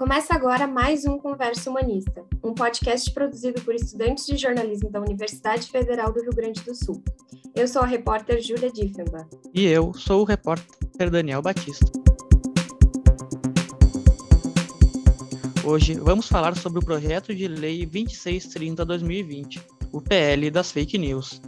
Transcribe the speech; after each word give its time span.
Começa 0.00 0.34
agora 0.34 0.66
mais 0.66 1.04
um 1.04 1.18
Conversa 1.18 1.68
Humanista, 1.68 2.24
um 2.42 2.54
podcast 2.54 3.12
produzido 3.12 3.60
por 3.60 3.74
estudantes 3.74 4.24
de 4.24 4.34
jornalismo 4.34 4.90
da 4.90 4.98
Universidade 4.98 5.70
Federal 5.70 6.10
do 6.10 6.22
Rio 6.22 6.32
Grande 6.34 6.62
do 6.62 6.74
Sul. 6.74 7.04
Eu 7.54 7.68
sou 7.68 7.82
a 7.82 7.86
repórter 7.86 8.40
Júlia 8.40 8.72
Diffenbach. 8.72 9.28
E 9.52 9.66
eu 9.66 9.92
sou 9.92 10.22
o 10.22 10.24
repórter 10.24 11.10
Daniel 11.10 11.42
Batista. 11.42 11.84
Hoje 15.62 15.92
vamos 16.00 16.26
falar 16.26 16.56
sobre 16.56 16.78
o 16.78 16.82
projeto 16.82 17.34
de 17.34 17.46
lei 17.46 17.86
2630-2020, 17.86 19.62
o 19.92 20.00
PL 20.00 20.50
das 20.50 20.72
fake 20.72 20.96
news, 20.96 21.42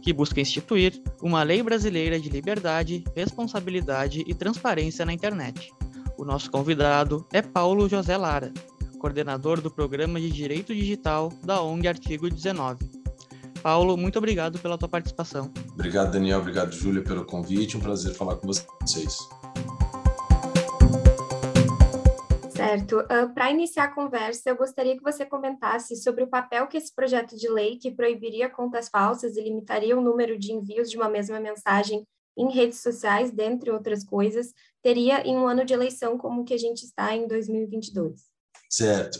que 0.00 0.10
busca 0.14 0.40
instituir 0.40 1.02
uma 1.20 1.42
lei 1.42 1.62
brasileira 1.62 2.18
de 2.18 2.30
liberdade, 2.30 3.04
responsabilidade 3.14 4.24
e 4.26 4.32
transparência 4.32 5.04
na 5.04 5.12
internet. 5.12 5.70
O 6.20 6.24
nosso 6.26 6.50
convidado 6.50 7.26
é 7.32 7.40
Paulo 7.40 7.88
José 7.88 8.14
Lara, 8.14 8.52
coordenador 8.98 9.62
do 9.62 9.70
Programa 9.70 10.20
de 10.20 10.30
Direito 10.30 10.74
Digital 10.74 11.30
da 11.42 11.62
ONG 11.62 11.88
Artigo 11.88 12.28
19. 12.28 12.90
Paulo, 13.62 13.96
muito 13.96 14.18
obrigado 14.18 14.58
pela 14.58 14.76
tua 14.76 14.86
participação. 14.86 15.50
Obrigado, 15.72 16.12
Daniel. 16.12 16.40
Obrigado, 16.40 16.72
Júlia, 16.72 17.02
pelo 17.02 17.24
convite. 17.24 17.78
Um 17.78 17.80
prazer 17.80 18.12
falar 18.12 18.36
com 18.36 18.48
vocês. 18.48 19.16
Certo. 22.50 22.98
Uh, 22.98 23.06
ah, 23.08 23.26
Para 23.34 23.50
iniciar 23.50 23.84
a 23.84 23.94
conversa, 23.94 24.50
eu 24.50 24.56
gostaria 24.56 24.94
que 24.94 25.02
você 25.02 25.24
comentasse 25.24 25.96
sobre 25.96 26.22
o 26.22 26.28
papel 26.28 26.66
que 26.66 26.76
esse 26.76 26.94
projeto 26.94 27.34
de 27.34 27.48
lei, 27.48 27.78
que 27.78 27.90
proibiria 27.90 28.50
contas 28.50 28.90
falsas 28.90 29.38
e 29.38 29.42
limitaria 29.42 29.96
o 29.96 30.02
número 30.02 30.38
de 30.38 30.52
envios 30.52 30.90
de 30.90 30.98
uma 30.98 31.08
mesma 31.08 31.40
mensagem 31.40 32.04
em 32.40 32.50
redes 32.50 32.80
sociais, 32.80 33.30
dentre 33.30 33.70
outras 33.70 34.02
coisas, 34.02 34.54
teria 34.82 35.20
em 35.26 35.36
um 35.36 35.46
ano 35.46 35.64
de 35.64 35.74
eleição 35.74 36.16
como 36.16 36.40
o 36.40 36.44
que 36.44 36.54
a 36.54 36.58
gente 36.58 36.84
está 36.84 37.14
em 37.14 37.28
2022. 37.28 38.22
Certo. 38.70 39.18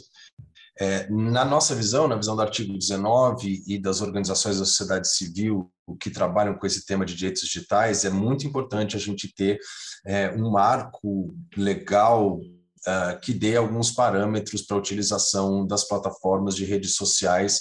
É, 0.78 1.06
na 1.10 1.44
nossa 1.44 1.74
visão, 1.74 2.08
na 2.08 2.16
visão 2.16 2.34
do 2.34 2.40
artigo 2.40 2.72
19 2.72 3.64
e 3.66 3.78
das 3.78 4.00
organizações 4.00 4.58
da 4.58 4.64
sociedade 4.64 5.12
civil 5.12 5.70
que 6.00 6.08
trabalham 6.08 6.56
com 6.56 6.66
esse 6.66 6.86
tema 6.86 7.04
de 7.04 7.14
direitos 7.14 7.42
digitais, 7.42 8.06
é 8.06 8.10
muito 8.10 8.46
importante 8.46 8.96
a 8.96 8.98
gente 8.98 9.34
ter 9.34 9.58
é, 10.06 10.30
um 10.30 10.50
marco 10.50 11.34
legal 11.54 12.38
uh, 12.38 13.20
que 13.20 13.34
dê 13.34 13.56
alguns 13.56 13.90
parâmetros 13.90 14.62
para 14.62 14.76
a 14.76 14.80
utilização 14.80 15.66
das 15.66 15.86
plataformas 15.86 16.56
de 16.56 16.64
redes 16.64 16.94
sociais 16.94 17.60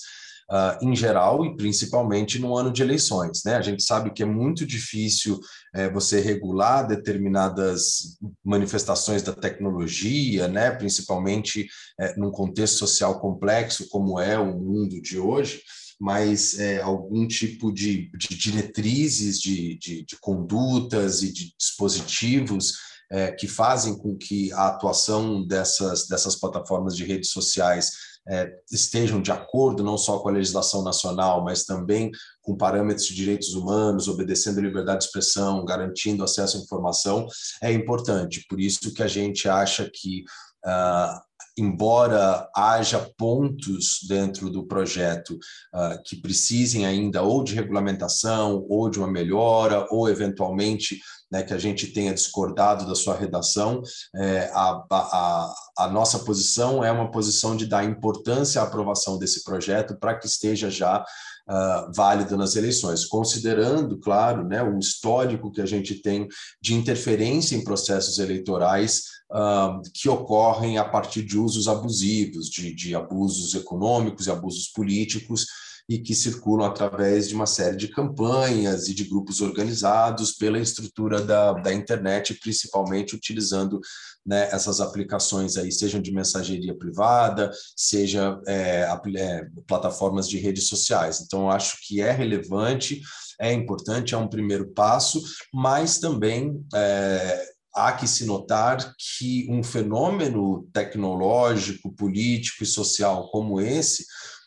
uh, 0.50 0.84
em 0.84 0.96
geral 0.96 1.46
e 1.46 1.56
principalmente 1.56 2.40
no 2.40 2.56
ano 2.56 2.72
de 2.72 2.82
eleições. 2.82 3.44
Né? 3.46 3.56
A 3.56 3.62
gente 3.62 3.84
sabe 3.84 4.12
que 4.12 4.24
é 4.24 4.26
muito 4.26 4.66
difícil 4.66 5.40
é, 5.74 5.90
você 5.90 6.20
regular 6.20 6.88
determinadas 6.88 8.18
manifestações 8.44 9.22
da 9.22 9.34
tecnologia, 9.34 10.48
né? 10.48 10.72
principalmente 10.72 11.68
é, 12.00 12.16
num 12.18 12.32
contexto 12.32 12.78
social 12.78 13.20
complexo 13.20 13.88
como 13.90 14.20
é 14.20 14.38
o 14.38 14.58
mundo 14.58 15.00
de 15.02 15.20
hoje, 15.20 15.62
mas 16.00 16.58
é, 16.58 16.82
algum 16.82 17.28
tipo 17.28 17.72
de, 17.72 18.10
de 18.18 18.30
diretrizes 18.30 19.40
de, 19.40 19.78
de, 19.78 20.06
de, 20.06 20.18
condutas 20.20 21.22
e 21.22 21.32
de 21.32 21.54
dispositivos 21.58 22.74
é, 23.12 23.32
que 23.32 23.48
fazem 23.48 23.98
com 23.98 24.16
que 24.16 24.52
a 24.54 24.68
atuação 24.68 25.46
dessas, 25.46 26.08
dessas 26.08 26.36
plataformas 26.36 26.96
de 26.96 27.04
redes 27.04 27.32
sociais 27.32 27.92
é, 28.30 28.52
estejam 28.72 29.22
de 29.22 29.32
acordo 29.32 29.84
não 29.84 29.98
só 29.98 30.20
com 30.20 30.30
a 30.30 30.34
legislação 30.34 30.84
nacional, 30.84 31.44
mas 31.44 31.66
também 31.66 32.12
com 32.42 32.56
parâmetros 32.56 33.08
de 33.08 33.16
direitos 33.16 33.56
humanos, 33.56 34.08
obedecendo 34.08 34.60
a 34.60 34.64
liberdade 34.64 35.00
de 35.00 35.06
expressão, 35.06 35.66
garantindo 35.66 36.24
acesso 36.24 36.58
à 36.58 36.60
informação, 36.62 37.28
é 37.62 37.72
importante. 37.72 38.46
Por 38.48 38.60
isso 38.60 38.94
que 38.94 39.02
a 39.02 39.08
gente 39.08 39.50
acha 39.50 39.90
que 39.92 40.24
uh, 40.66 41.20
embora 41.58 42.50
haja 42.56 43.00
pontos 43.18 44.00
dentro 44.08 44.50
do 44.50 44.66
projeto 44.66 45.34
uh, 45.74 46.02
que 46.06 46.16
precisem 46.16 46.86
ainda 46.86 47.22
ou 47.22 47.44
de 47.44 47.56
regulamentação, 47.56 48.66
ou 48.70 48.90
de 48.90 49.00
uma 49.00 49.12
melhora, 49.12 49.86
ou 49.90 50.10
eventualmente 50.10 51.00
né, 51.32 51.44
que 51.44 51.54
a 51.54 51.58
gente 51.58 51.88
tenha 51.88 52.14
discordado 52.14 52.88
da 52.88 52.96
sua 52.96 53.16
redação, 53.16 53.82
é, 54.16 54.50
a, 54.54 54.84
a, 54.92 55.54
a, 55.78 55.90
nossa 55.90 56.20
posição 56.20 56.84
é 56.84 56.92
uma 56.92 57.12
posição 57.12 57.56
de 57.56 57.68
dar 57.68 57.84
importância 57.84 58.62
à 58.62 58.64
aprovação 58.64 59.18
desse 59.18 59.44
projeto 59.44 59.98
para 60.00 60.18
que 60.18 60.26
esteja 60.26 60.70
já 60.70 61.02
uh, 61.02 61.92
válido 61.94 62.36
nas 62.36 62.56
eleições, 62.56 63.06
considerando, 63.06 64.00
claro, 64.00 64.44
né, 64.44 64.64
o 64.64 64.78
histórico 64.80 65.52
que 65.52 65.62
a 65.62 65.66
gente 65.66 65.96
tem 66.02 66.28
de 66.62 66.74
interferência 66.74 67.56
em 67.56 67.64
processos 67.64 68.18
eleitorais 68.18 69.04
uh, 69.32 69.82
que 69.94 70.10
ocorrem 70.10 70.78
a 70.78 70.86
partir 70.86 71.24
de 71.24 71.38
usos 71.38 71.68
abusivos, 71.68 72.50
de, 72.50 72.74
de 72.74 72.96
abusos 72.96 73.54
econômicos 73.54 74.28
e 74.28 74.32
abusos 74.32 74.68
políticos, 74.68 75.46
e 75.90 75.98
que 75.98 76.14
circulam 76.14 76.68
através 76.68 77.28
de 77.28 77.34
uma 77.34 77.48
série 77.48 77.76
de 77.76 77.88
campanhas 77.88 78.88
e 78.88 78.94
de 78.94 79.06
grupos 79.06 79.42
organizados 79.42 80.34
pela 80.34 80.60
estrutura 80.60 81.20
da, 81.20 81.54
da 81.54 81.74
internet, 81.74 82.36
principalmente 82.36 83.16
utilizando 83.16 83.82
né, 84.24 84.48
essas 84.52 84.80
aplicações 84.80 85.58
aí, 85.58 85.72
sejam 85.72 86.00
de 86.00 86.14
mensageria 86.14 86.78
privada, 86.78 87.50
seja 87.76 88.40
é, 88.46 88.88
é, 89.16 89.42
plataformas 89.66 90.30
de 90.30 90.38
redes 90.38 90.68
sociais. 90.68 91.22
Então, 91.22 91.50
acho 91.50 91.78
que 91.88 92.00
é 92.00 92.12
relevante, 92.12 93.02
é 93.42 93.52
importante, 93.52 94.14
é 94.14 94.18
um 94.18 94.28
primeiro 94.28 94.72
passo, 94.74 95.20
mas 95.52 95.98
também 95.98 96.64
é, 96.72 97.46
há 97.74 97.94
que 97.94 98.08
se 98.08 98.26
notar 98.26 98.94
que 99.18 99.48
um 99.50 99.64
fenômeno 99.64 100.70
tecnológico, 100.72 101.92
político 101.96 102.64
e 102.64 102.68
social 102.68 103.32
como 103.32 103.60
esse 103.60 104.06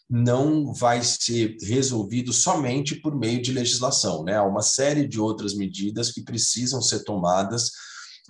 não 0.08 0.72
vai 0.72 1.02
ser 1.02 1.56
resolvido 1.62 2.32
somente 2.32 2.96
por 2.96 3.16
meio 3.16 3.40
de 3.40 3.52
legislação. 3.52 4.24
Né? 4.24 4.36
Há 4.36 4.44
uma 4.44 4.62
série 4.62 5.06
de 5.06 5.18
outras 5.18 5.54
medidas 5.54 6.12
que 6.12 6.22
precisam 6.22 6.82
ser 6.82 7.04
tomadas 7.04 7.70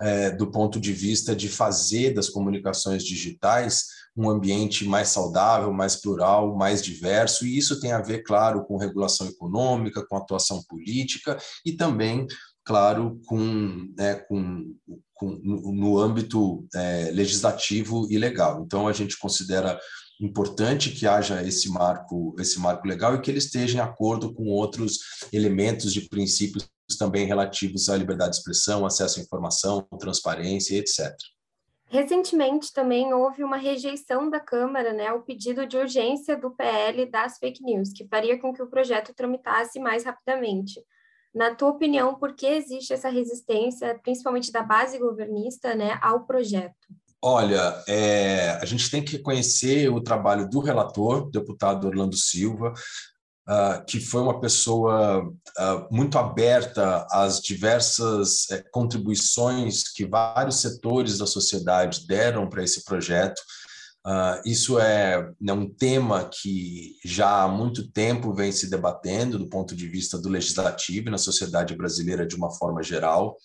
é, 0.01 0.31
do 0.31 0.49
ponto 0.49 0.79
de 0.79 0.91
vista 0.91 1.35
de 1.35 1.47
fazer 1.47 2.13
das 2.13 2.29
comunicações 2.29 3.03
digitais 3.03 3.85
um 4.15 4.29
ambiente 4.29 4.85
mais 4.85 5.09
saudável, 5.09 5.73
mais 5.73 5.95
plural, 5.95 6.55
mais 6.55 6.83
diverso, 6.83 7.45
e 7.45 7.57
isso 7.57 7.79
tem 7.79 7.91
a 7.91 8.01
ver, 8.01 8.21
claro, 8.21 8.63
com 8.63 8.77
regulação 8.77 9.27
econômica, 9.27 10.05
com 10.05 10.15
atuação 10.15 10.61
política 10.63 11.37
e 11.65 11.73
também 11.73 12.27
claro, 12.65 13.19
com, 13.25 13.93
né, 13.97 14.15
com, 14.15 14.75
com 15.13 15.29
no 15.29 15.99
âmbito 15.99 16.67
é, 16.73 17.11
legislativo 17.11 18.07
e 18.09 18.17
legal. 18.17 18.63
Então, 18.65 18.87
a 18.87 18.93
gente 18.93 19.17
considera 19.17 19.79
importante 20.21 20.91
que 20.91 21.07
haja 21.07 21.43
esse 21.43 21.69
marco, 21.69 22.35
esse 22.39 22.59
marco 22.59 22.87
legal 22.87 23.15
e 23.15 23.21
que 23.21 23.29
ele 23.29 23.39
esteja 23.39 23.77
em 23.77 23.81
acordo 23.81 24.33
com 24.33 24.47
outros 24.47 24.99
elementos 25.31 25.93
de 25.93 26.07
princípios 26.07 26.69
também 26.97 27.25
relativos 27.25 27.89
à 27.89 27.97
liberdade 27.97 28.31
de 28.31 28.37
expressão, 28.37 28.85
acesso 28.85 29.19
à 29.19 29.23
informação, 29.23 29.81
transparência, 29.99 30.77
etc. 30.77 31.13
Recentemente 31.87 32.73
também 32.73 33.13
houve 33.13 33.43
uma 33.43 33.57
rejeição 33.57 34.29
da 34.29 34.39
Câmara 34.39 34.93
né, 34.93 35.07
ao 35.07 35.21
pedido 35.21 35.65
de 35.67 35.77
urgência 35.77 36.35
do 36.35 36.51
PL 36.51 37.05
das 37.05 37.37
fake 37.37 37.63
news, 37.63 37.91
que 37.93 38.07
faria 38.07 38.39
com 38.39 38.53
que 38.53 38.63
o 38.63 38.69
projeto 38.69 39.13
tramitasse 39.13 39.79
mais 39.79 40.03
rapidamente. 40.03 40.81
Na 41.33 41.55
tua 41.55 41.69
opinião, 41.69 42.15
por 42.15 42.35
que 42.35 42.45
existe 42.45 42.93
essa 42.93 43.09
resistência, 43.09 43.99
principalmente 44.03 44.51
da 44.51 44.61
base 44.61 44.99
governista, 44.99 45.73
né, 45.73 45.97
ao 46.01 46.25
projeto? 46.25 46.75
Olha, 47.25 47.81
é, 47.87 48.51
a 48.61 48.65
gente 48.65 48.91
tem 48.91 49.03
que 49.03 49.17
conhecer 49.17 49.89
o 49.89 50.01
trabalho 50.01 50.47
do 50.47 50.59
relator, 50.59 51.31
deputado 51.31 51.87
Orlando 51.87 52.17
Silva, 52.17 52.73
uh, 53.47 53.83
que 53.85 53.99
foi 53.99 54.21
uma 54.21 54.39
pessoa 54.39 55.23
uh, 55.25 55.87
muito 55.89 56.17
aberta 56.17 57.07
às 57.09 57.39
diversas 57.39 58.43
uh, 58.49 58.63
contribuições 58.71 59.83
que 59.91 60.05
vários 60.05 60.61
setores 60.61 61.17
da 61.17 61.25
sociedade 61.25 62.05
deram 62.05 62.47
para 62.49 62.63
esse 62.63 62.83
projeto. 62.83 63.41
Isso 64.45 64.79
é 64.79 65.31
né, 65.39 65.53
um 65.53 65.69
tema 65.69 66.29
que 66.29 66.97
já 67.05 67.43
há 67.43 67.47
muito 67.47 67.89
tempo 67.91 68.33
vem 68.33 68.51
se 68.51 68.69
debatendo 68.69 69.39
do 69.39 69.47
ponto 69.47 69.75
de 69.75 69.87
vista 69.87 70.17
do 70.17 70.29
legislativo 70.29 71.07
e 71.07 71.11
na 71.11 71.17
sociedade 71.17 71.75
brasileira 71.75 72.25
de 72.25 72.35
uma 72.35 72.51
forma 72.51 72.83
geral. 72.83 73.37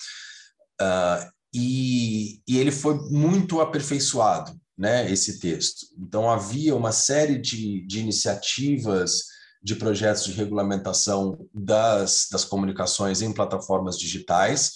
Uh, 0.81 1.31
e, 1.55 2.41
e 2.47 2.59
ele 2.59 2.71
foi 2.71 2.95
muito 3.11 3.61
aperfeiçoado, 3.61 4.53
né, 4.77 5.11
esse 5.11 5.39
texto. 5.39 5.87
Então, 5.99 6.31
havia 6.31 6.75
uma 6.75 6.93
série 6.93 7.39
de, 7.39 7.87
de 7.87 8.01
iniciativas, 8.01 9.25
de 9.63 9.75
projetos 9.75 10.25
de 10.25 10.33
regulamentação 10.33 11.39
das, 11.53 12.29
das 12.31 12.45
comunicações 12.45 13.23
em 13.23 13.33
plataformas 13.33 13.99
digitais, 13.99 14.73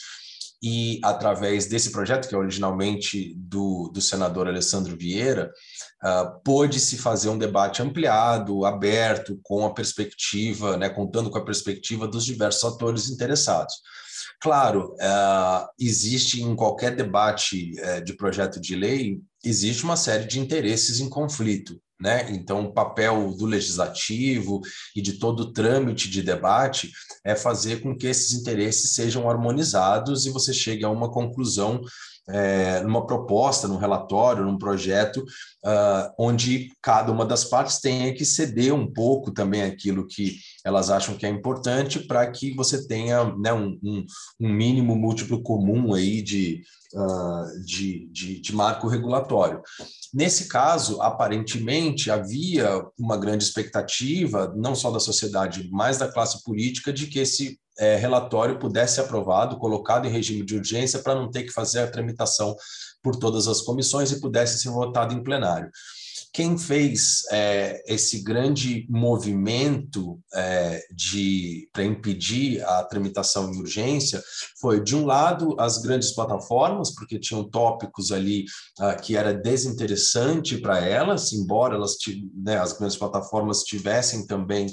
e 0.62 1.00
através 1.02 1.66
desse 1.66 1.90
projeto, 1.90 2.28
que 2.28 2.34
é 2.34 2.38
originalmente 2.38 3.34
do, 3.36 3.90
do 3.92 4.00
senador 4.00 4.46
Alessandro 4.46 4.96
Vieira, 4.96 5.50
uh, 6.04 6.40
pôde-se 6.44 6.96
fazer 6.96 7.30
um 7.30 7.38
debate 7.38 7.82
ampliado, 7.82 8.64
aberto, 8.64 9.40
com 9.42 9.66
a 9.66 9.74
perspectiva, 9.74 10.76
né, 10.76 10.88
contando 10.88 11.30
com 11.30 11.38
a 11.38 11.44
perspectiva 11.44 12.06
dos 12.06 12.24
diversos 12.24 12.62
atores 12.62 13.10
interessados. 13.10 13.74
Claro, 14.40 14.94
uh, 14.94 15.66
existe 15.80 16.40
em 16.40 16.54
qualquer 16.54 16.94
debate 16.94 17.72
uh, 17.80 18.04
de 18.04 18.12
projeto 18.12 18.60
de 18.60 18.76
lei, 18.76 19.20
existe 19.44 19.82
uma 19.82 19.96
série 19.96 20.26
de 20.26 20.38
interesses 20.38 21.00
em 21.00 21.08
conflito. 21.08 21.81
Né? 22.02 22.26
Então, 22.32 22.64
o 22.64 22.72
papel 22.72 23.32
do 23.37 23.46
legislativo 23.46 24.60
e 24.96 25.00
de 25.00 25.20
todo 25.20 25.40
o 25.40 25.52
trâmite 25.52 26.10
de 26.10 26.20
debate 26.20 26.90
é 27.25 27.37
fazer 27.37 27.81
com 27.81 27.96
que 27.96 28.08
esses 28.08 28.32
interesses 28.32 28.94
sejam 28.94 29.31
harmonizados 29.31 30.26
e 30.26 30.31
você 30.31 30.52
chegue 30.52 30.84
a 30.84 30.90
uma 30.90 31.08
conclusão 31.08 31.81
é, 32.28 32.80
numa 32.82 33.06
proposta, 33.06 33.66
num 33.66 33.76
relatório, 33.76 34.44
num 34.44 34.58
projeto, 34.58 35.19
uh, 35.19 36.12
onde 36.19 36.70
cada 36.80 37.10
uma 37.10 37.26
das 37.26 37.44
partes 37.44 37.80
tenha 37.80 38.12
que 38.14 38.24
ceder 38.24 38.72
um 38.72 38.90
pouco 38.90 39.32
também 39.32 39.62
aquilo 39.62 40.06
que 40.06 40.36
elas 40.64 40.90
acham 40.90 41.16
que 41.16 41.26
é 41.26 41.28
importante 41.28 42.00
para 42.00 42.30
que 42.30 42.54
você 42.54 42.86
tenha 42.86 43.24
né, 43.36 43.52
um, 43.52 43.78
um, 43.82 44.06
um, 44.40 44.48
mínimo 44.48 44.94
múltiplo 44.94 45.42
comum 45.42 45.94
aí 45.94 46.22
de, 46.22 46.62
uh, 46.94 47.64
de, 47.64 48.08
de, 48.12 48.40
de 48.40 48.54
marco 48.54 48.86
regulatório. 48.86 49.60
Nesse 50.14 50.46
caso, 50.46 51.00
aparentemente, 51.02 52.10
havia 52.10 52.84
uma 52.98 53.16
grande 53.16 53.42
expectativa, 53.42 54.52
não 54.56 54.74
só 54.74 54.90
da 54.90 55.00
sociedade, 55.00 55.69
mas 55.72 55.98
da 55.98 56.10
classe 56.10 56.42
política, 56.44 56.92
de 56.92 57.06
que 57.06 57.19
esse 57.19 57.58
é, 57.78 57.96
relatório 57.96 58.58
pudesse 58.58 58.96
ser 58.96 59.00
aprovado, 59.02 59.58
colocado 59.58 60.06
em 60.06 60.10
regime 60.10 60.44
de 60.44 60.56
urgência, 60.56 61.00
para 61.00 61.14
não 61.14 61.30
ter 61.30 61.44
que 61.44 61.52
fazer 61.52 61.80
a 61.80 61.90
tramitação 61.90 62.54
por 63.02 63.16
todas 63.16 63.48
as 63.48 63.60
comissões 63.60 64.12
e 64.12 64.20
pudesse 64.20 64.58
ser 64.58 64.70
votado 64.70 65.14
em 65.14 65.22
plenário. 65.22 65.70
Quem 66.32 66.56
fez 66.56 67.24
é, 67.30 67.82
esse 67.86 68.22
grande 68.22 68.86
movimento 68.88 70.19
é, 70.34 70.80
de 70.90 71.69
para 71.70 71.84
impedir 71.84 72.64
a 72.64 72.82
tramitação 72.84 73.52
em 73.52 73.58
urgência 73.58 74.22
foi, 74.58 74.82
de 74.82 74.96
um 74.96 75.04
lado, 75.04 75.54
as 75.60 75.76
grandes 75.82 76.12
plataformas, 76.12 76.94
porque 76.94 77.19
tinham 77.19 77.48
tópicos 77.48 78.10
ali 78.10 78.46
ah, 78.78 78.94
que 78.94 79.14
era 79.14 79.34
desinteressante 79.34 80.56
para 80.56 80.80
elas, 80.80 81.34
embora 81.34 81.74
elas, 81.74 81.96
né, 82.34 82.56
as 82.56 82.72
grandes 82.72 82.96
plataformas 82.96 83.62
tivessem 83.62 84.26
também 84.26 84.69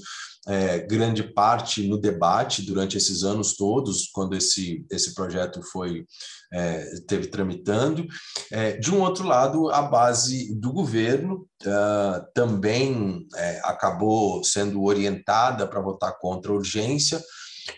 é, 0.48 0.80
grande 0.80 1.24
parte 1.24 1.88
no 1.88 2.00
debate 2.00 2.62
durante 2.62 2.98
esses 2.98 3.24
anos 3.24 3.56
todos, 3.56 4.10
quando 4.12 4.36
esse, 4.36 4.86
esse 4.90 5.14
projeto 5.14 5.62
foi 5.62 6.06
é, 6.52 6.86
teve 7.08 7.28
tramitando. 7.28 8.08
É, 8.52 8.78
de 8.78 8.92
um 8.92 9.02
outro 9.02 9.26
lado, 9.26 9.70
a 9.70 9.82
base 9.82 10.54
do 10.56 10.72
governo 10.72 11.48
uh, 11.64 12.26
também 12.34 13.28
é, 13.36 13.62
acabou 13.64 14.44
sendo 14.44 14.84
orientada 14.84 15.68
para 15.68 15.82
votar 15.82 16.18
contra 16.18 16.52
a 16.52 16.56
urgência, 16.56 17.22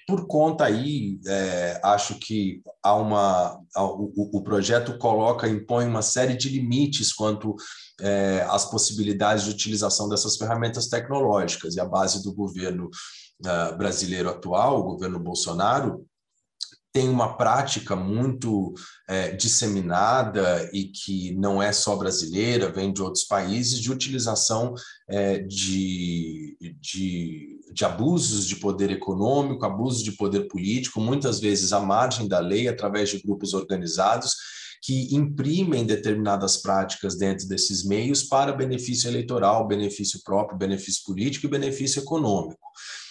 por 0.08 0.28
conta 0.28 0.66
aí, 0.66 1.20
é, 1.26 1.80
acho 1.84 2.16
que 2.20 2.62
há 2.84 2.96
uma, 2.96 3.60
o, 3.76 4.38
o, 4.38 4.44
projeto 4.44 4.98
coloca, 4.98 5.48
impõe 5.48 5.86
uma 5.86 6.02
série 6.02 6.36
de 6.36 6.50
limites 6.50 7.14
quanto 7.14 7.56
é, 8.00 8.46
às 8.50 8.70
possibilidades 8.70 9.46
de 9.46 9.52
utilização 9.52 10.10
dessas 10.10 10.38
ferramentas 10.38 10.88
tecnológicas. 10.88 11.76
E 11.76 11.80
a 11.80 11.86
base 11.86 12.24
do 12.24 12.34
governo 12.34 12.90
uh, 13.46 13.78
brasileiro 13.78 14.30
atual, 14.30 14.80
o 14.80 14.84
governo 14.84 15.20
Bolsonaro, 15.20 16.06
tem 16.94 17.08
uma 17.08 17.38
prática 17.38 17.96
muito 17.96 18.74
é, 19.08 19.32
disseminada 19.32 20.70
e 20.74 20.86
que 20.86 21.34
não 21.36 21.62
é 21.62 21.72
só 21.72 21.96
brasileira, 21.96 22.72
vem 22.72 22.92
de 22.92 23.02
outros 23.02 23.24
países, 23.24 23.80
de 23.80 23.92
utilização 23.92 24.74
é, 25.08 25.40
de, 25.40 26.58
de, 26.82 27.61
de 27.72 27.86
abusos 27.86 28.46
de 28.46 28.58
poder 28.58 28.92
econômico, 28.92 29.66
abusos 29.66 30.04
de 30.04 30.12
poder 30.12 30.48
político, 30.48 31.00
muitas 31.00 31.40
vezes 31.40 31.72
à 31.72 31.80
margem 31.80 32.28
da 32.28 32.40
lei, 32.40 32.68
através 32.68 33.10
de 33.10 33.22
grupos 33.22 33.54
organizados, 33.54 34.36
que 34.82 35.16
imprimem 35.16 35.86
determinadas 35.86 36.58
práticas 36.58 37.16
dentro 37.16 37.48
desses 37.48 37.86
meios 37.86 38.24
para 38.24 38.52
benefício 38.52 39.08
eleitoral, 39.08 39.68
benefício 39.68 40.20
próprio, 40.24 40.58
benefício 40.58 41.04
político 41.06 41.46
e 41.46 41.50
benefício 41.50 42.02
econômico. 42.02 42.60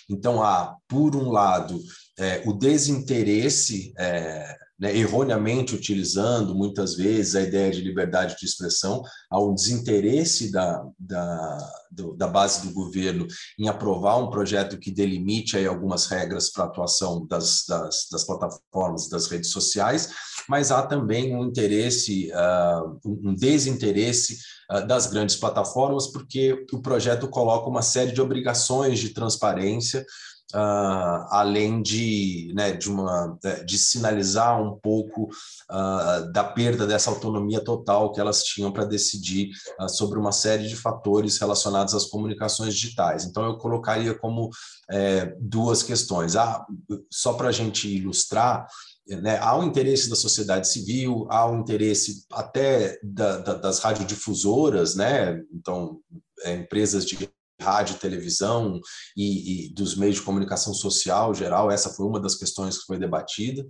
Então, 0.09 0.43
há, 0.43 0.77
por 0.89 1.15
um 1.15 1.31
lado, 1.31 1.81
é, 2.19 2.43
o 2.45 2.53
desinteresse, 2.53 3.93
é, 3.97 4.57
né, 4.81 4.97
erroneamente 4.97 5.75
utilizando 5.75 6.55
muitas 6.55 6.95
vezes 6.95 7.37
a 7.37 7.43
ideia 7.43 7.71
de 7.71 7.83
liberdade 7.83 8.37
de 8.39 8.47
expressão, 8.47 9.03
há 9.31 9.39
um 9.39 9.55
desinteresse 9.55 10.51
da, 10.51 10.83
da, 10.99 11.73
do, 11.91 12.15
da 12.17 12.27
base 12.27 12.67
do 12.67 12.73
governo 12.73 13.27
em 13.59 13.69
aprovar 13.69 14.17
um 14.17 14.31
projeto 14.31 14.79
que 14.79 14.91
delimite 14.91 15.55
aí 15.57 15.67
algumas 15.67 16.07
regras 16.07 16.51
para 16.51 16.65
a 16.65 16.67
atuação 16.67 17.27
das, 17.27 17.65
das, 17.69 18.07
das, 18.11 18.25
plataformas, 18.25 19.11
das 19.11 19.27
redes 19.27 19.51
sociais, 19.51 20.09
mas 20.49 20.71
há 20.71 20.83
também 20.83 21.37
um 21.37 21.45
interesse, 21.45 22.33
uh, 22.33 22.99
um 23.05 23.35
desinteresse 23.35 24.39
uh, 24.73 24.87
das 24.87 25.07
grandes 25.09 25.37
plataformas, 25.37 26.07
porque 26.07 26.65
o 26.73 26.81
projeto 26.81 27.29
coloca 27.29 27.69
uma 27.69 27.83
série 27.83 28.13
de 28.13 28.21
obrigações 28.23 28.99
de 28.99 29.11
transparência 29.11 30.07
Uh, 30.53 31.27
além 31.31 31.81
de, 31.81 32.53
né, 32.57 32.73
de, 32.73 32.91
uma, 32.91 33.39
de 33.65 33.79
sinalizar 33.79 34.61
um 34.61 34.77
pouco 34.81 35.31
uh, 35.71 36.33
da 36.33 36.43
perda 36.43 36.89
dessa 36.89 37.09
autonomia 37.09 37.63
total 37.63 38.11
que 38.13 38.21
elas 38.21 38.43
tinham 38.43 38.73
para 38.73 38.85
decidir 38.85 39.51
uh, 39.81 39.89
sobre 39.89 40.19
uma 40.19 40.33
série 40.33 40.67
de 40.67 40.75
fatores 40.75 41.39
relacionados 41.39 41.95
às 41.95 42.07
comunicações 42.07 42.75
digitais. 42.75 43.25
Então, 43.25 43.45
eu 43.45 43.59
colocaria 43.59 44.13
como 44.13 44.51
é, 44.91 45.37
duas 45.39 45.83
questões. 45.83 46.35
Ah, 46.35 46.65
só 47.11 47.35
para 47.35 47.49
a 47.49 47.53
gente 47.53 47.89
ilustrar, 47.89 48.67
né, 49.07 49.39
há 49.39 49.57
um 49.57 49.65
interesse 49.65 50.09
da 50.09 50.17
sociedade 50.17 50.69
civil, 50.69 51.27
há 51.31 51.49
um 51.49 51.61
interesse 51.61 52.25
até 52.33 52.99
da, 53.03 53.39
da, 53.39 53.55
das 53.55 53.79
radiodifusoras, 53.81 54.95
né? 54.95 55.41
então, 55.53 56.01
é, 56.45 56.55
empresas 56.55 57.05
de 57.05 57.29
rádio, 57.61 57.99
televisão 57.99 58.81
e, 59.17 59.67
e, 59.67 59.75
dos 59.75 59.97
meios 59.97 60.17
de 60.17 60.23
comunicação 60.23 60.73
social 60.75 61.35
geral, 61.35 61.71
essa 61.71 61.91
foi 61.91 62.07
uma 62.07 62.21
das 62.21 62.35
questões 62.35 62.79
que 62.79 62.87
foi 62.87 62.99
debatida. 62.99 63.67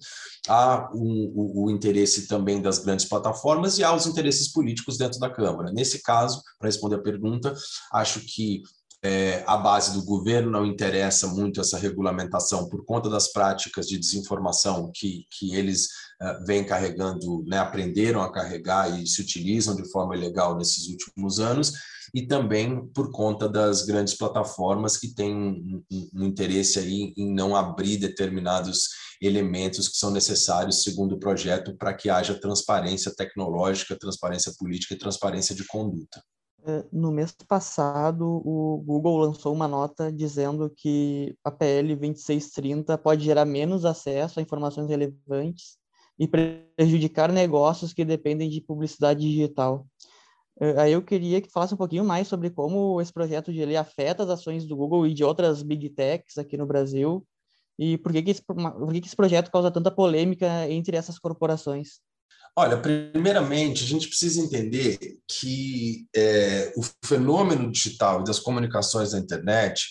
Há 0.48 0.88
o, 0.92 1.64
o, 1.64 1.70
interesse 1.70 2.26
também 2.26 2.62
das 2.62 2.78
grandes 2.78 3.06
plataformas 3.06 3.78
e 3.78 3.84
há 3.84 3.94
os 3.94 4.06
interesses 4.06 4.52
políticos 4.52 4.96
dentro 4.96 5.18
da 5.18 5.30
Câmara. 5.30 5.72
Nesse 5.72 6.02
caso, 6.02 6.42
para 6.58 6.68
responder 6.68 6.96
a 6.96 7.02
pergunta, 7.02 7.54
acho 7.92 8.20
que 8.20 8.62
é, 9.02 9.42
a 9.46 9.56
base 9.56 9.94
do 9.94 10.04
governo 10.04 10.50
não 10.50 10.66
interessa 10.66 11.26
muito 11.26 11.60
essa 11.60 11.78
regulamentação 11.78 12.68
por 12.68 12.84
conta 12.84 13.08
das 13.08 13.32
práticas 13.32 13.86
de 13.86 13.98
desinformação 13.98 14.90
que, 14.94 15.24
que 15.30 15.54
eles 15.54 15.86
uh, 16.20 16.44
vêm 16.46 16.64
carregando, 16.64 17.42
né, 17.46 17.58
aprenderam 17.58 18.20
a 18.20 18.30
carregar 18.30 19.00
e 19.00 19.06
se 19.06 19.22
utilizam 19.22 19.74
de 19.74 19.90
forma 19.90 20.14
ilegal 20.14 20.56
nesses 20.56 20.86
últimos 20.88 21.40
anos, 21.40 21.72
e 22.12 22.26
também 22.26 22.86
por 22.88 23.10
conta 23.10 23.48
das 23.48 23.86
grandes 23.86 24.14
plataformas 24.14 24.98
que 24.98 25.14
têm 25.14 25.34
um, 25.34 25.82
um, 26.14 26.24
interesse 26.26 26.78
aí 26.78 27.14
em 27.16 27.32
não 27.32 27.56
abrir 27.56 27.96
determinados 27.96 28.88
elementos 29.22 29.88
que 29.88 29.96
são 29.96 30.10
necessários, 30.10 30.82
segundo 30.82 31.14
o 31.14 31.20
projeto, 31.20 31.74
para 31.76 31.94
que 31.94 32.10
haja 32.10 32.38
transparência 32.38 33.14
tecnológica, 33.14 33.98
transparência 33.98 34.52
política 34.58 34.94
e 34.94 34.98
transparência 34.98 35.54
de 35.54 35.64
conduta. 35.66 36.20
No 36.92 37.10
mês 37.10 37.32
passado, 37.48 38.24
o 38.24 38.82
Google 38.84 39.16
lançou 39.18 39.52
uma 39.52 39.66
nota 39.66 40.12
dizendo 40.12 40.70
que 40.70 41.36
a 41.44 41.50
PL 41.50 41.96
2630 41.96 42.98
pode 42.98 43.24
gerar 43.24 43.44
menos 43.44 43.84
acesso 43.84 44.38
a 44.38 44.42
informações 44.42 44.88
relevantes 44.88 45.78
e 46.18 46.28
prejudicar 46.28 47.32
negócios 47.32 47.94
que 47.94 48.04
dependem 48.04 48.48
de 48.50 48.60
publicidade 48.60 49.20
digital. 49.20 49.86
Eh, 50.60 50.74
aí 50.78 50.92
eu 50.92 51.02
queria 51.02 51.40
que 51.40 51.50
falasse 51.50 51.74
um 51.74 51.78
pouquinho 51.78 52.04
mais 52.04 52.28
sobre 52.28 52.50
como 52.50 53.00
esse 53.00 53.12
projeto 53.12 53.52
de 53.52 53.64
lei 53.64 53.76
afeta 53.76 54.22
as 54.22 54.28
ações 54.28 54.66
do 54.66 54.76
Google 54.76 55.06
e 55.06 55.14
de 55.14 55.24
outras 55.24 55.62
big 55.62 55.88
techs 55.90 56.36
aqui 56.36 56.56
no 56.56 56.66
Brasil 56.66 57.26
e 57.78 57.96
por 57.96 58.12
que, 58.12 58.22
que, 58.22 58.30
esse, 58.32 58.42
por 58.42 58.92
que, 58.92 59.00
que 59.00 59.06
esse 59.06 59.16
projeto 59.16 59.50
causa 59.50 59.70
tanta 59.70 59.90
polêmica 59.90 60.68
entre 60.70 60.96
essas 60.96 61.18
corporações. 61.18 62.00
Olha, 62.56 62.76
primeiramente, 62.76 63.84
a 63.84 63.86
gente 63.86 64.08
precisa 64.08 64.40
entender 64.40 64.98
que 65.28 66.06
é, 66.14 66.72
o 66.76 66.82
fenômeno 67.04 67.70
digital 67.70 68.20
e 68.20 68.24
das 68.24 68.38
comunicações 68.38 69.12
na 69.12 69.18
internet 69.18 69.86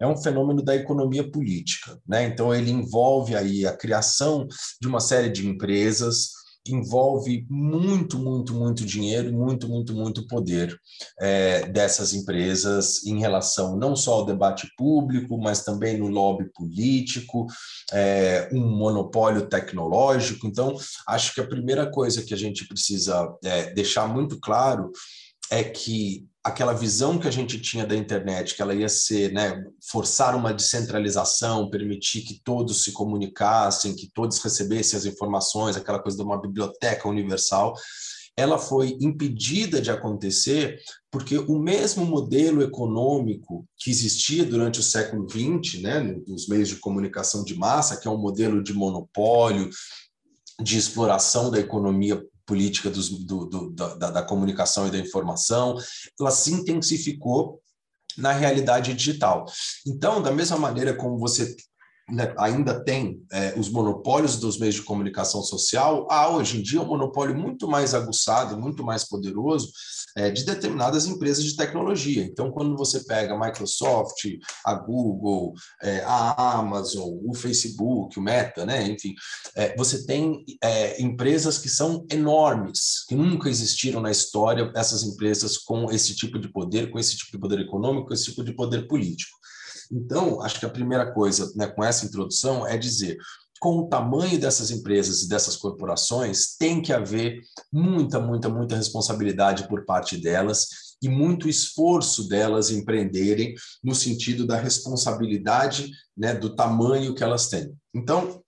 é 0.00 0.06
um 0.06 0.16
fenômeno 0.16 0.62
da 0.62 0.74
economia 0.74 1.28
política, 1.30 1.98
né? 2.06 2.24
Então 2.24 2.54
ele 2.54 2.70
envolve 2.70 3.36
aí 3.36 3.66
a 3.66 3.76
criação 3.76 4.46
de 4.80 4.88
uma 4.88 5.00
série 5.00 5.28
de 5.28 5.46
empresas, 5.46 6.30
envolve 6.66 7.46
muito, 7.48 8.18
muito, 8.18 8.54
muito 8.54 8.84
dinheiro, 8.84 9.32
muito, 9.32 9.68
muito, 9.68 9.94
muito 9.94 10.26
poder 10.26 10.78
é, 11.20 11.66
dessas 11.66 12.14
empresas 12.14 13.04
em 13.04 13.18
relação 13.20 13.76
não 13.76 13.94
só 13.94 14.14
ao 14.14 14.26
debate 14.26 14.68
público, 14.76 15.38
mas 15.38 15.62
também 15.62 15.98
no 15.98 16.08
lobby 16.08 16.50
político, 16.54 17.46
é, 17.92 18.48
um 18.52 18.60
monopólio 18.60 19.46
tecnológico. 19.46 20.46
Então, 20.46 20.76
acho 21.06 21.34
que 21.34 21.40
a 21.40 21.46
primeira 21.46 21.90
coisa 21.90 22.22
que 22.22 22.32
a 22.32 22.38
gente 22.38 22.66
precisa 22.66 23.28
é, 23.44 23.72
deixar 23.74 24.08
muito 24.08 24.38
claro 24.40 24.90
é 25.54 25.62
que 25.62 26.26
aquela 26.42 26.72
visão 26.72 27.16
que 27.16 27.28
a 27.28 27.30
gente 27.30 27.60
tinha 27.60 27.86
da 27.86 27.94
internet, 27.94 28.56
que 28.56 28.60
ela 28.60 28.74
ia 28.74 28.88
ser, 28.88 29.32
né, 29.32 29.64
forçar 29.88 30.34
uma 30.34 30.52
descentralização, 30.52 31.70
permitir 31.70 32.22
que 32.22 32.40
todos 32.42 32.82
se 32.82 32.90
comunicassem, 32.90 33.94
que 33.94 34.10
todos 34.12 34.40
recebessem 34.40 34.98
as 34.98 35.06
informações, 35.06 35.76
aquela 35.76 36.00
coisa 36.00 36.18
de 36.18 36.24
uma 36.24 36.40
biblioteca 36.40 37.08
universal, 37.08 37.72
ela 38.36 38.58
foi 38.58 38.98
impedida 39.00 39.80
de 39.80 39.92
acontecer 39.92 40.80
porque 41.08 41.38
o 41.38 41.56
mesmo 41.56 42.04
modelo 42.04 42.60
econômico 42.60 43.64
que 43.78 43.92
existia 43.92 44.44
durante 44.44 44.80
o 44.80 44.82
século 44.82 45.24
XX, 45.30 45.80
né, 45.80 46.00
nos 46.26 46.48
meios 46.48 46.68
de 46.68 46.76
comunicação 46.76 47.44
de 47.44 47.54
massa, 47.54 47.96
que 47.96 48.08
é 48.08 48.10
um 48.10 48.18
modelo 48.18 48.60
de 48.60 48.74
monopólio, 48.74 49.70
de 50.60 50.76
exploração 50.76 51.48
da 51.48 51.60
economia 51.60 52.20
política 52.46 52.90
dos, 52.90 53.08
do, 53.08 53.46
do, 53.46 53.70
da, 53.70 54.10
da 54.10 54.22
comunicação 54.22 54.86
e 54.86 54.90
da 54.90 54.98
informação, 54.98 55.76
ela 56.18 56.30
se 56.30 56.52
intensificou 56.52 57.60
na 58.16 58.32
realidade 58.32 58.94
digital. 58.94 59.44
Então, 59.86 60.22
da 60.22 60.30
mesma 60.30 60.56
maneira 60.56 60.94
como 60.94 61.18
você 61.18 61.56
né, 62.10 62.34
ainda 62.38 62.84
tem 62.84 63.22
é, 63.32 63.54
os 63.58 63.70
monopólios 63.70 64.36
dos 64.36 64.58
meios 64.58 64.74
de 64.74 64.82
comunicação 64.82 65.42
social, 65.42 66.06
há 66.10 66.28
hoje 66.28 66.58
em 66.58 66.62
dia 66.62 66.82
um 66.82 66.86
monopólio 66.86 67.34
muito 67.34 67.66
mais 67.66 67.94
aguçado, 67.94 68.60
muito 68.60 68.84
mais 68.84 69.04
poderoso 69.04 69.70
é, 70.16 70.30
de 70.30 70.44
determinadas 70.44 71.06
empresas 71.06 71.42
de 71.44 71.56
tecnologia. 71.56 72.22
Então, 72.22 72.50
quando 72.50 72.76
você 72.76 73.00
pega 73.04 73.34
a 73.34 73.40
Microsoft, 73.40 74.24
a 74.64 74.74
Google, 74.74 75.54
é, 75.82 76.00
a 76.04 76.58
Amazon, 76.58 77.08
o 77.24 77.34
Facebook, 77.34 78.18
o 78.18 78.22
Meta, 78.22 78.66
né, 78.66 78.86
enfim, 78.86 79.14
é, 79.56 79.74
você 79.74 80.04
tem 80.04 80.44
é, 80.62 81.02
empresas 81.02 81.56
que 81.56 81.70
são 81.70 82.06
enormes, 82.10 83.04
que 83.08 83.14
nunca 83.14 83.48
existiram 83.48 84.00
na 84.00 84.10
história, 84.10 84.70
essas 84.76 85.02
empresas 85.02 85.56
com 85.56 85.90
esse 85.90 86.14
tipo 86.14 86.38
de 86.38 86.48
poder, 86.48 86.90
com 86.90 86.98
esse 86.98 87.16
tipo 87.16 87.32
de 87.32 87.38
poder 87.38 87.60
econômico, 87.60 88.08
com 88.08 88.14
esse 88.14 88.24
tipo 88.24 88.44
de 88.44 88.52
poder 88.52 88.86
político. 88.86 89.38
Então, 89.90 90.42
acho 90.42 90.58
que 90.58 90.66
a 90.66 90.70
primeira 90.70 91.12
coisa 91.12 91.52
né, 91.56 91.66
com 91.66 91.82
essa 91.82 92.06
introdução 92.06 92.66
é 92.66 92.76
dizer 92.76 93.18
com 93.64 93.78
o 93.78 93.88
tamanho 93.88 94.38
dessas 94.38 94.70
empresas 94.70 95.22
e 95.22 95.28
dessas 95.28 95.56
corporações, 95.56 96.54
tem 96.58 96.82
que 96.82 96.92
haver 96.92 97.40
muita, 97.72 98.20
muita, 98.20 98.46
muita 98.46 98.76
responsabilidade 98.76 99.66
por 99.68 99.86
parte 99.86 100.18
delas 100.18 100.66
e 101.00 101.08
muito 101.08 101.48
esforço 101.48 102.28
delas 102.28 102.70
empreenderem 102.70 103.54
no 103.82 103.94
sentido 103.94 104.46
da 104.46 104.58
responsabilidade 104.58 105.90
né, 106.14 106.34
do 106.34 106.54
tamanho 106.54 107.14
que 107.14 107.24
elas 107.24 107.48
têm. 107.48 107.74
Então, 107.94 108.42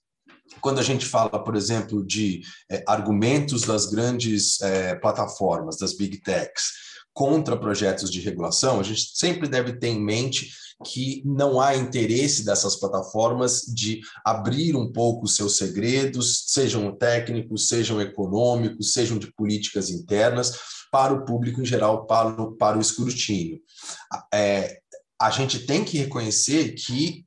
quando 0.61 0.81
a 0.81 0.83
gente 0.83 1.07
fala, 1.07 1.43
por 1.43 1.57
exemplo, 1.57 2.05
de 2.05 2.43
é, 2.71 2.85
argumentos 2.87 3.63
das 3.63 3.87
grandes 3.87 4.61
é, 4.61 4.97
plataformas, 4.97 5.79
das 5.79 5.97
big 5.97 6.21
techs, 6.21 6.73
contra 7.17 7.57
projetos 7.57 8.11
de 8.11 8.21
regulação, 8.21 8.79
a 8.79 8.83
gente 8.83 9.13
sempre 9.15 9.49
deve 9.49 9.79
ter 9.79 9.89
em 9.89 10.05
mente 10.05 10.51
que 10.85 11.23
não 11.25 11.59
há 11.59 11.75
interesse 11.75 12.45
dessas 12.45 12.77
plataformas 12.77 13.63
de 13.63 14.03
abrir 14.23 14.77
um 14.77 14.93
pouco 14.93 15.25
os 15.25 15.35
seus 15.35 15.57
segredos, 15.57 16.45
sejam 16.49 16.95
técnicos, 16.95 17.69
sejam 17.69 18.03
econômicos, 18.03 18.93
sejam 18.93 19.19
de 19.19 19.33
políticas 19.33 19.89
internas, 19.89 20.59
para 20.93 21.15
o 21.15 21.25
público 21.25 21.63
em 21.63 21.65
geral, 21.65 22.07
para 22.07 22.43
o, 22.43 22.55
para 22.55 22.77
o 22.77 22.83
escrutínio. 22.83 23.63
É, 24.33 24.79
a 25.19 25.31
gente 25.31 25.61
tem 25.61 25.87
que 25.87 25.97
reconhecer 25.97 26.75
que 26.75 27.25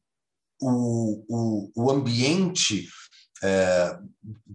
o, 0.62 1.26
o, 1.28 1.72
o 1.76 1.90
ambiente 1.90 2.88
é, 3.42 3.98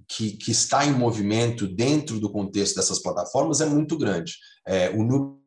que, 0.07 0.37
que, 0.37 0.53
está 0.53 0.87
em 0.87 0.93
movimento 0.93 1.67
dentro 1.67 2.21
do 2.21 2.31
contexto 2.31 2.77
dessas 2.77 3.01
plataformas 3.01 3.61
é 3.61 3.67
muito 3.67 3.99
grande. 3.99 4.35
É, 4.67 4.91
o 4.91 5.03
número 5.03 5.45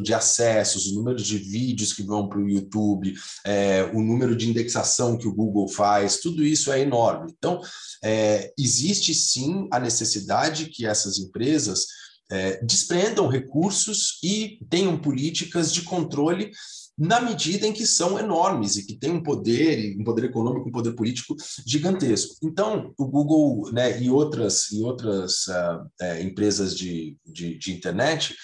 de 0.00 0.14
acessos, 0.14 0.86
o 0.86 0.94
número 0.94 1.16
de 1.16 1.38
vídeos 1.38 1.92
que 1.92 2.02
vão 2.02 2.28
para 2.28 2.38
o 2.38 2.48
YouTube, 2.48 3.14
é, 3.44 3.84
o 3.94 4.02
número 4.02 4.36
de 4.36 4.48
indexação 4.48 5.16
que 5.16 5.26
o 5.26 5.34
Google 5.34 5.68
faz, 5.68 6.18
tudo 6.18 6.44
isso 6.44 6.70
é 6.70 6.80
enorme. 6.80 7.32
Então, 7.36 7.60
é, 8.02 8.52
existe 8.58 9.14
sim 9.14 9.66
a 9.72 9.80
necessidade 9.80 10.66
que 10.66 10.86
essas 10.86 11.18
empresas 11.18 11.86
é, 12.30 12.62
desprendam 12.62 13.26
recursos 13.26 14.18
e 14.22 14.58
tenham 14.68 15.00
políticas 15.00 15.72
de 15.72 15.82
controle 15.82 16.50
na 16.98 17.20
medida 17.20 17.66
em 17.66 17.72
que 17.72 17.86
são 17.86 18.18
enormes 18.18 18.76
e 18.76 18.84
que 18.84 18.96
têm 18.96 19.12
um 19.12 19.22
poder, 19.22 19.96
um 19.98 20.02
poder 20.02 20.24
econômico, 20.24 20.68
um 20.68 20.72
poder 20.72 20.92
político 20.92 21.36
gigantesco. 21.64 22.34
Então, 22.42 22.92
o 22.98 23.06
Google 23.06 23.70
né, 23.72 24.02
e 24.02 24.10
outras, 24.10 24.72
e 24.72 24.82
outras 24.82 25.46
uh, 25.46 25.84
uh, 26.02 26.22
empresas 26.22 26.76
de, 26.76 27.16
de, 27.24 27.56
de 27.56 27.72
internet 27.72 28.34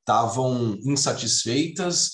estavam 0.00 0.74
é, 0.74 0.90
insatisfeitas 0.90 2.10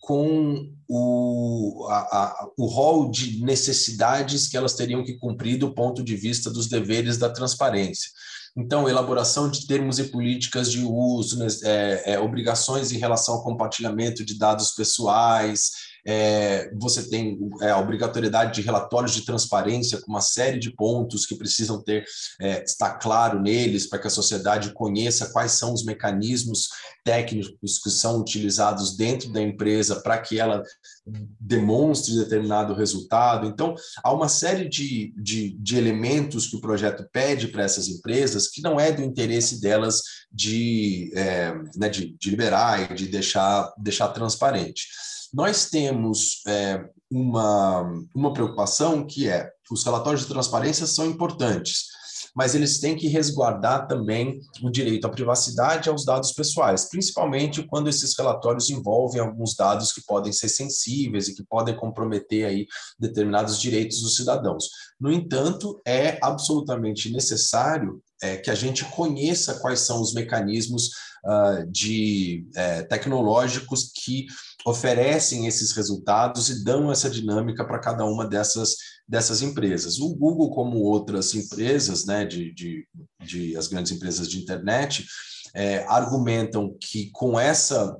com 0.00 0.72
o, 0.88 1.86
a, 1.88 1.98
a, 1.98 2.48
o 2.56 2.66
rol 2.66 3.10
de 3.10 3.44
necessidades 3.44 4.48
que 4.48 4.56
elas 4.56 4.74
teriam 4.74 5.04
que 5.04 5.18
cumprir 5.18 5.56
do 5.56 5.72
ponto 5.72 6.02
de 6.02 6.16
vista 6.16 6.50
dos 6.50 6.66
deveres 6.66 7.16
da 7.16 7.30
transparência. 7.30 8.10
Então, 8.58 8.88
elaboração 8.88 9.48
de 9.48 9.68
termos 9.68 10.00
e 10.00 10.04
políticas 10.04 10.72
de 10.72 10.84
uso, 10.84 11.38
né, 11.38 11.46
é, 11.62 12.14
é, 12.14 12.18
obrigações 12.18 12.90
em 12.90 12.98
relação 12.98 13.36
ao 13.36 13.44
compartilhamento 13.44 14.24
de 14.24 14.36
dados 14.36 14.72
pessoais, 14.72 15.70
é, 16.04 16.68
você 16.74 17.08
tem 17.08 17.38
é, 17.60 17.70
a 17.70 17.78
obrigatoriedade 17.78 18.54
de 18.54 18.62
relatórios 18.62 19.12
de 19.12 19.24
transparência 19.24 20.00
com 20.00 20.10
uma 20.10 20.20
série 20.20 20.58
de 20.58 20.74
pontos 20.74 21.24
que 21.24 21.36
precisam 21.36 21.80
ter 21.82 22.04
é, 22.40 22.64
estar 22.64 22.94
claro 22.94 23.40
neles 23.40 23.86
para 23.86 23.98
que 23.98 24.06
a 24.06 24.10
sociedade 24.10 24.72
conheça 24.72 25.30
quais 25.32 25.52
são 25.52 25.72
os 25.72 25.84
mecanismos 25.84 26.68
técnicos 27.04 27.78
que 27.78 27.90
são 27.90 28.20
utilizados 28.20 28.96
dentro 28.96 29.30
da 29.30 29.40
empresa 29.40 30.00
para 30.00 30.18
que 30.18 30.40
ela 30.40 30.62
demonstre 31.40 32.16
determinado 32.16 32.74
resultado. 32.74 33.46
Então, 33.46 33.74
há 34.02 34.12
uma 34.12 34.28
série 34.28 34.68
de, 34.68 35.12
de, 35.16 35.50
de 35.58 35.76
elementos 35.76 36.46
que 36.46 36.56
o 36.56 36.60
projeto 36.60 37.08
pede 37.12 37.48
para 37.48 37.64
essas 37.64 37.88
empresas 37.88 38.48
que 38.48 38.62
não 38.62 38.78
é 38.78 38.92
do 38.92 39.02
interesse 39.02 39.60
delas 39.60 40.02
de, 40.30 41.10
é, 41.14 41.54
né, 41.76 41.88
de, 41.88 42.16
de 42.18 42.30
liberar 42.30 42.90
e 42.90 42.94
de 42.94 43.08
deixar, 43.08 43.72
deixar 43.78 44.08
transparente. 44.08 44.86
Nós 45.32 45.68
temos 45.68 46.42
é, 46.46 46.84
uma, 47.10 47.82
uma 48.14 48.32
preocupação 48.32 49.06
que 49.06 49.28
é 49.28 49.50
os 49.70 49.84
relatórios 49.84 50.22
de 50.22 50.28
transparência 50.28 50.86
são 50.86 51.06
importantes, 51.06 51.88
mas 52.34 52.54
eles 52.54 52.78
têm 52.78 52.96
que 52.96 53.08
resguardar 53.08 53.86
também 53.86 54.40
o 54.62 54.70
direito 54.70 55.06
à 55.06 55.10
privacidade 55.10 55.88
e 55.88 55.90
aos 55.90 56.04
dados 56.04 56.32
pessoais, 56.32 56.88
principalmente 56.88 57.62
quando 57.62 57.88
esses 57.88 58.16
relatórios 58.16 58.70
envolvem 58.70 59.20
alguns 59.20 59.54
dados 59.54 59.92
que 59.92 60.04
podem 60.04 60.32
ser 60.32 60.48
sensíveis 60.48 61.28
e 61.28 61.34
que 61.34 61.44
podem 61.44 61.76
comprometer 61.76 62.46
aí 62.46 62.66
determinados 62.98 63.60
direitos 63.60 64.00
dos 64.00 64.16
cidadãos. 64.16 64.68
No 65.00 65.12
entanto, 65.12 65.80
é 65.86 66.18
absolutamente 66.22 67.10
necessário 67.12 68.02
é, 68.22 68.36
que 68.36 68.50
a 68.50 68.54
gente 68.54 68.84
conheça 68.84 69.60
quais 69.60 69.80
são 69.80 70.00
os 70.00 70.12
mecanismos 70.12 70.90
uh, 71.24 71.70
de 71.70 72.46
é, 72.56 72.82
tecnológicos 72.82 73.92
que 73.94 74.26
oferecem 74.66 75.46
esses 75.46 75.72
resultados 75.72 76.50
e 76.50 76.64
dão 76.64 76.90
essa 76.90 77.08
dinâmica 77.08 77.64
para 77.64 77.78
cada 77.78 78.04
uma 78.04 78.26
dessas, 78.26 78.74
dessas 79.06 79.40
empresas. 79.42 79.98
O 79.98 80.14
Google, 80.14 80.50
como 80.50 80.78
outras 80.78 81.34
empresas, 81.34 82.04
né, 82.04 82.24
de, 82.24 82.52
de, 82.52 82.86
de 83.20 83.56
as 83.56 83.68
grandes 83.68 83.92
empresas 83.92 84.28
de 84.28 84.38
internet, 84.38 85.06
é, 85.54 85.84
argumentam 85.84 86.76
que 86.80 87.10
com 87.12 87.38
essa 87.38 87.96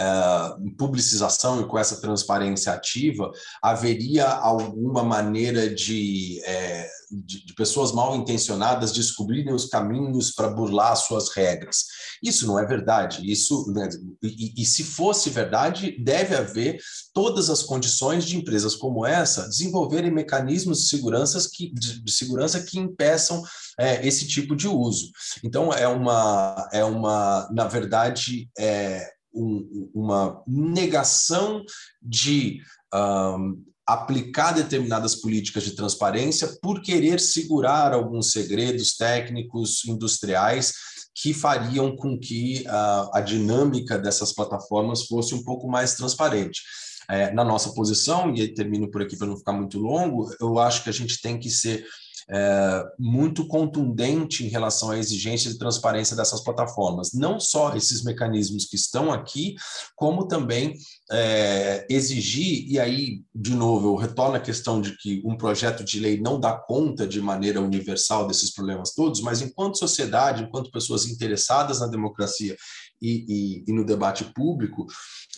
uh, 0.00 0.76
publicização 0.76 1.60
e 1.60 1.66
com 1.66 1.78
essa 1.78 2.00
transparência 2.00 2.72
ativa, 2.72 3.30
haveria 3.62 4.26
alguma 4.26 5.02
maneira 5.02 5.72
de, 5.72 6.40
é, 6.44 6.88
de, 7.10 7.44
de, 7.44 7.54
pessoas 7.54 7.92
mal 7.92 8.16
intencionadas 8.16 8.92
descobrirem 8.92 9.52
os 9.52 9.66
caminhos 9.66 10.30
para 10.30 10.48
burlar 10.48 10.96
suas 10.96 11.28
regras. 11.30 11.84
Isso 12.22 12.46
não 12.46 12.58
é 12.58 12.66
verdade. 12.66 13.30
Isso, 13.30 13.70
né, 13.72 13.88
e, 14.22 14.62
e 14.62 14.64
se 14.64 14.82
fosse 14.84 15.28
verdade, 15.28 15.96
deve 16.02 16.34
haver 16.34 16.80
todas 17.12 17.50
as 17.50 17.62
condições 17.62 18.24
de 18.24 18.36
empresas 18.36 18.74
como 18.74 19.04
essa 19.04 19.48
desenvolverem 19.48 20.10
mecanismos 20.10 20.82
de 20.82 20.88
segurança 20.88 21.48
que, 21.52 21.72
de, 21.74 22.02
de 22.02 22.12
segurança 22.12 22.60
que 22.60 22.78
impeçam 22.78 23.42
é, 23.78 24.06
esse 24.06 24.26
tipo 24.26 24.56
de 24.56 24.66
uso. 24.66 25.10
Então, 25.44 25.72
é 25.72 25.86
uma, 25.86 26.68
é 26.72 26.84
uma 26.84 27.48
na 27.52 27.66
verdade, 27.66 28.48
é, 28.58 29.19
um, 29.32 29.90
uma 29.94 30.42
negação 30.46 31.64
de 32.02 32.60
um, 32.94 33.62
aplicar 33.86 34.52
determinadas 34.52 35.16
políticas 35.16 35.64
de 35.64 35.72
transparência 35.72 36.48
por 36.62 36.80
querer 36.80 37.18
segurar 37.18 37.92
alguns 37.92 38.32
segredos 38.32 38.96
técnicos 38.96 39.84
industriais 39.84 40.72
que 41.14 41.34
fariam 41.34 41.96
com 41.96 42.18
que 42.18 42.64
a, 42.68 43.18
a 43.18 43.20
dinâmica 43.20 43.98
dessas 43.98 44.32
plataformas 44.32 45.06
fosse 45.06 45.34
um 45.34 45.42
pouco 45.42 45.68
mais 45.68 45.94
transparente. 45.94 46.62
É, 47.08 47.32
na 47.32 47.42
nossa 47.42 47.72
posição, 47.72 48.32
e 48.32 48.40
aí 48.40 48.54
termino 48.54 48.88
por 48.88 49.02
aqui 49.02 49.16
para 49.16 49.26
não 49.26 49.36
ficar 49.36 49.52
muito 49.52 49.80
longo, 49.80 50.32
eu 50.40 50.60
acho 50.60 50.84
que 50.84 50.88
a 50.88 50.92
gente 50.92 51.20
tem 51.20 51.40
que 51.40 51.50
ser 51.50 51.84
é, 52.28 52.84
muito 52.98 53.46
contundente 53.46 54.44
em 54.44 54.48
relação 54.48 54.90
à 54.90 54.98
exigência 54.98 55.50
de 55.50 55.58
transparência 55.58 56.16
dessas 56.16 56.42
plataformas. 56.42 57.12
Não 57.12 57.38
só 57.38 57.74
esses 57.74 58.02
mecanismos 58.02 58.66
que 58.66 58.76
estão 58.76 59.12
aqui, 59.12 59.54
como 59.96 60.26
também 60.26 60.74
é, 61.10 61.86
exigir, 61.88 62.66
e 62.68 62.78
aí, 62.78 63.22
de 63.34 63.54
novo, 63.54 63.88
eu 63.88 63.96
retorno 63.96 64.36
à 64.36 64.40
questão 64.40 64.80
de 64.80 64.96
que 64.96 65.22
um 65.24 65.36
projeto 65.36 65.84
de 65.84 65.98
lei 65.98 66.20
não 66.20 66.38
dá 66.38 66.52
conta 66.52 67.06
de 67.06 67.20
maneira 67.20 67.60
universal 67.60 68.26
desses 68.26 68.52
problemas 68.52 68.94
todos, 68.94 69.20
mas 69.20 69.40
enquanto 69.40 69.78
sociedade, 69.78 70.42
enquanto 70.42 70.70
pessoas 70.70 71.06
interessadas 71.06 71.80
na 71.80 71.86
democracia 71.86 72.56
e, 73.00 73.24
e, 73.28 73.64
e 73.66 73.72
no 73.72 73.84
debate 73.84 74.24
público, 74.34 74.86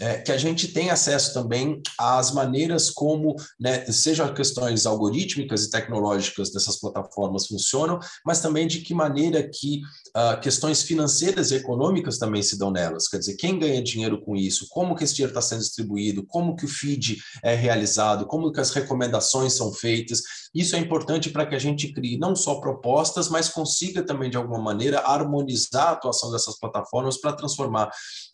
é, 0.00 0.18
que 0.18 0.32
a 0.32 0.38
gente 0.38 0.68
tem 0.68 0.90
acesso 0.90 1.32
também 1.32 1.80
às 1.98 2.32
maneiras 2.32 2.90
como, 2.90 3.36
né, 3.60 3.84
sejam 3.86 4.32
questões 4.34 4.86
algorítmicas 4.86 5.64
e 5.64 5.70
tecnológicas 5.70 6.52
dessas 6.52 6.78
plataformas 6.78 7.46
funcionam, 7.46 8.00
mas 8.24 8.40
também 8.40 8.66
de 8.66 8.80
que 8.80 8.94
maneira 8.94 9.42
que 9.42 9.80
uh, 10.16 10.40
questões 10.40 10.82
financeiras 10.82 11.50
e 11.50 11.56
econômicas 11.56 12.18
também 12.18 12.42
se 12.42 12.58
dão 12.58 12.70
nelas. 12.70 13.08
Quer 13.08 13.18
dizer, 13.18 13.36
quem 13.36 13.58
ganha 13.58 13.82
dinheiro 13.82 14.20
com 14.24 14.34
isso, 14.36 14.66
como 14.70 14.96
que 14.96 15.04
esse 15.04 15.14
dinheiro 15.14 15.30
está 15.30 15.42
sendo 15.42 15.60
distribuído, 15.60 16.24
como 16.26 16.56
que 16.56 16.64
o 16.64 16.68
feed 16.68 17.18
é 17.42 17.54
realizado, 17.54 18.26
como 18.26 18.50
que 18.50 18.60
as 18.60 18.70
recomendações 18.70 19.52
são 19.52 19.72
feitas. 19.72 20.22
Isso 20.54 20.76
é 20.76 20.78
importante 20.78 21.30
para 21.30 21.46
que 21.46 21.54
a 21.54 21.58
gente 21.58 21.92
crie 21.92 22.18
não 22.18 22.34
só 22.34 22.56
propostas, 22.56 23.28
mas 23.28 23.48
consiga 23.48 24.04
também, 24.04 24.28
de 24.28 24.36
alguma 24.36 24.60
maneira, 24.60 25.00
harmonizar 25.00 25.88
a 25.88 25.92
atuação 25.92 26.30
dessas 26.30 26.58
plataformas 26.58 27.18
para 27.18 27.32
transformar 27.32 27.51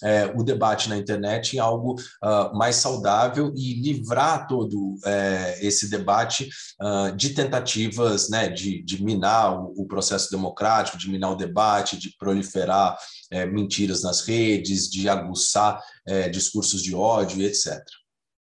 é, 0.03 0.33
o 0.37 0.43
debate 0.43 0.89
na 0.89 0.97
internet 0.97 1.57
em 1.57 1.59
algo 1.59 1.95
uh, 2.23 2.57
mais 2.57 2.77
saudável 2.77 3.53
e 3.57 3.81
livrar 3.81 4.47
todo 4.47 4.95
é, 5.05 5.59
esse 5.61 5.91
debate 5.91 6.49
uh, 6.81 7.15
de 7.17 7.31
tentativas 7.31 8.29
né, 8.29 8.49
de, 8.49 8.83
de 8.83 9.03
minar 9.03 9.61
o, 9.61 9.83
o, 9.83 9.87
processo 9.87 10.31
democrático, 10.31 10.99
de 10.99 11.11
minar 11.11 11.33
o 11.33 11.37
debate, 11.37 11.99
de 11.99 12.15
proliferar 12.19 12.97
é, 13.31 13.47
mentiras 13.47 14.03
nas 14.03 14.23
redes, 14.23 14.91
de 14.91 15.09
aguçar 15.09 15.83
é, 16.07 16.29
discursos 16.29 16.83
de 16.83 16.95
ódio, 16.95 17.43
etc. 17.43 17.79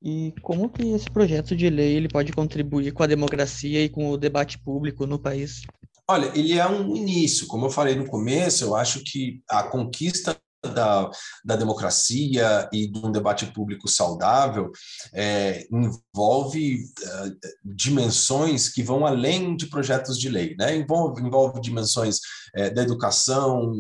E 0.03 0.35
como 0.43 0.69
que 0.69 0.83
esse 0.91 1.11
projeto 1.11 1.57
de 1.57 1.71
lei 1.71 1.97
ele 1.97 2.09
pode 2.09 2.33
contribuir 2.33 2.93
com 2.93 3.03
a 3.03 3.07
democracia 3.07 3.83
e 3.83 3.89
com 3.89 4.11
o 4.11 4.19
debate 4.19 4.59
público 4.59 5.07
no 5.07 5.19
país? 5.19 5.63
Olha, 6.07 6.31
ele 6.35 6.59
é 6.59 6.69
um 6.69 6.95
início. 6.95 7.47
Como 7.47 7.65
eu 7.65 7.71
falei 7.71 7.95
no 7.95 8.07
começo, 8.07 8.65
eu 8.65 8.77
acho 8.77 9.03
que 9.03 9.43
a 9.49 9.63
conquista 9.63 10.37
da, 10.69 11.11
da 11.45 11.57
democracia 11.57 12.69
e 12.73 12.87
de 12.87 12.99
um 12.99 13.13
debate 13.13 13.47
público 13.47 13.89
saudável 13.89 14.71
é, 15.13 15.67
envolve 15.71 16.77
uh, 16.77 17.37
dimensões 17.65 18.69
que 18.69 18.83
vão 18.83 19.07
além 19.07 19.57
de 19.57 19.67
projetos 19.67 20.19
de 20.19 20.29
lei, 20.29 20.55
né? 20.59 20.77
envolve, 20.77 21.23
envolve 21.23 21.61
dimensões 21.61 22.21
é, 22.55 22.71
da 22.71 22.83
educação, 22.83 23.73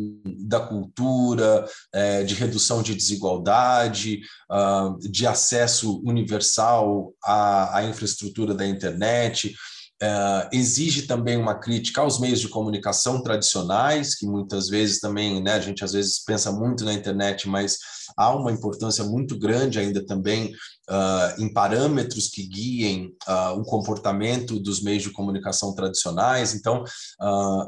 da 0.46 0.60
cultura, 0.60 1.64
é, 1.92 2.24
de 2.24 2.34
redução 2.34 2.82
de 2.82 2.94
desigualdade, 2.94 4.20
uh, 4.50 4.98
de 4.98 5.26
acesso 5.26 6.02
universal 6.04 7.12
à, 7.22 7.78
à 7.78 7.84
infraestrutura 7.84 8.54
da 8.54 8.66
internet, 8.66 9.54
Uh, 10.04 10.48
exige 10.52 11.02
também 11.06 11.38
uma 11.38 11.54
crítica 11.54 12.02
aos 12.02 12.20
meios 12.20 12.38
de 12.38 12.48
comunicação 12.48 13.22
tradicionais, 13.22 14.14
que 14.14 14.26
muitas 14.26 14.68
vezes 14.68 15.00
também, 15.00 15.42
né, 15.42 15.52
a 15.52 15.60
gente 15.60 15.82
às 15.82 15.92
vezes 15.92 16.22
pensa 16.22 16.52
muito 16.52 16.84
na 16.84 16.92
internet, 16.92 17.48
mas 17.48 17.78
há 18.14 18.34
uma 18.36 18.52
importância 18.52 19.02
muito 19.02 19.38
grande 19.38 19.78
ainda 19.78 20.04
também 20.04 20.52
uh, 20.90 21.42
em 21.42 21.50
parâmetros 21.50 22.28
que 22.28 22.46
guiem 22.46 23.14
uh, 23.26 23.58
o 23.58 23.64
comportamento 23.64 24.60
dos 24.60 24.82
meios 24.82 25.04
de 25.04 25.10
comunicação 25.10 25.74
tradicionais. 25.74 26.54
Então, 26.54 26.84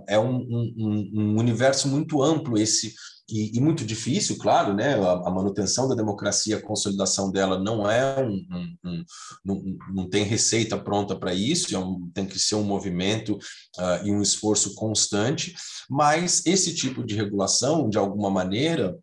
é 0.06 0.18
um, 0.18 0.36
um, 0.36 1.10
um 1.14 1.38
universo 1.38 1.88
muito 1.88 2.22
amplo 2.22 2.58
esse 2.58 2.92
e, 3.28 3.56
e, 3.56 3.60
muito 3.60 3.84
difícil, 3.84 4.38
claro, 4.38 4.72
né? 4.72 4.94
A, 4.94 5.28
a, 5.28 5.30
manutenção 5.30 5.88
da 5.88 5.94
democracia, 5.94 6.56
a 6.56 6.62
consolidação 6.62 7.30
dela 7.30 7.58
não 7.58 7.90
é 7.90 8.22
um, 8.22 8.46
um, 8.50 8.76
um 8.84 9.04
não, 9.44 9.62
não, 9.92 10.08
tem 10.08 10.22
receita 10.22 10.78
pronta 10.78 11.16
para 11.16 11.34
isso, 11.34 11.74
é 11.74 11.78
um, 11.78 12.08
tem 12.14 12.24
que 12.24 12.38
ser 12.38 12.54
um 12.54 12.62
movimento 12.62 13.34
uh, 13.34 14.04
e 14.06 14.12
um 14.12 14.22
esforço 14.22 14.74
constante, 14.76 15.54
mas 15.90 16.44
esse 16.46 16.74
tipo 16.74 17.04
de 17.04 17.16
regulação, 17.16 17.88
de 17.88 17.98
alguma 17.98 18.30
maneira, 18.30 18.96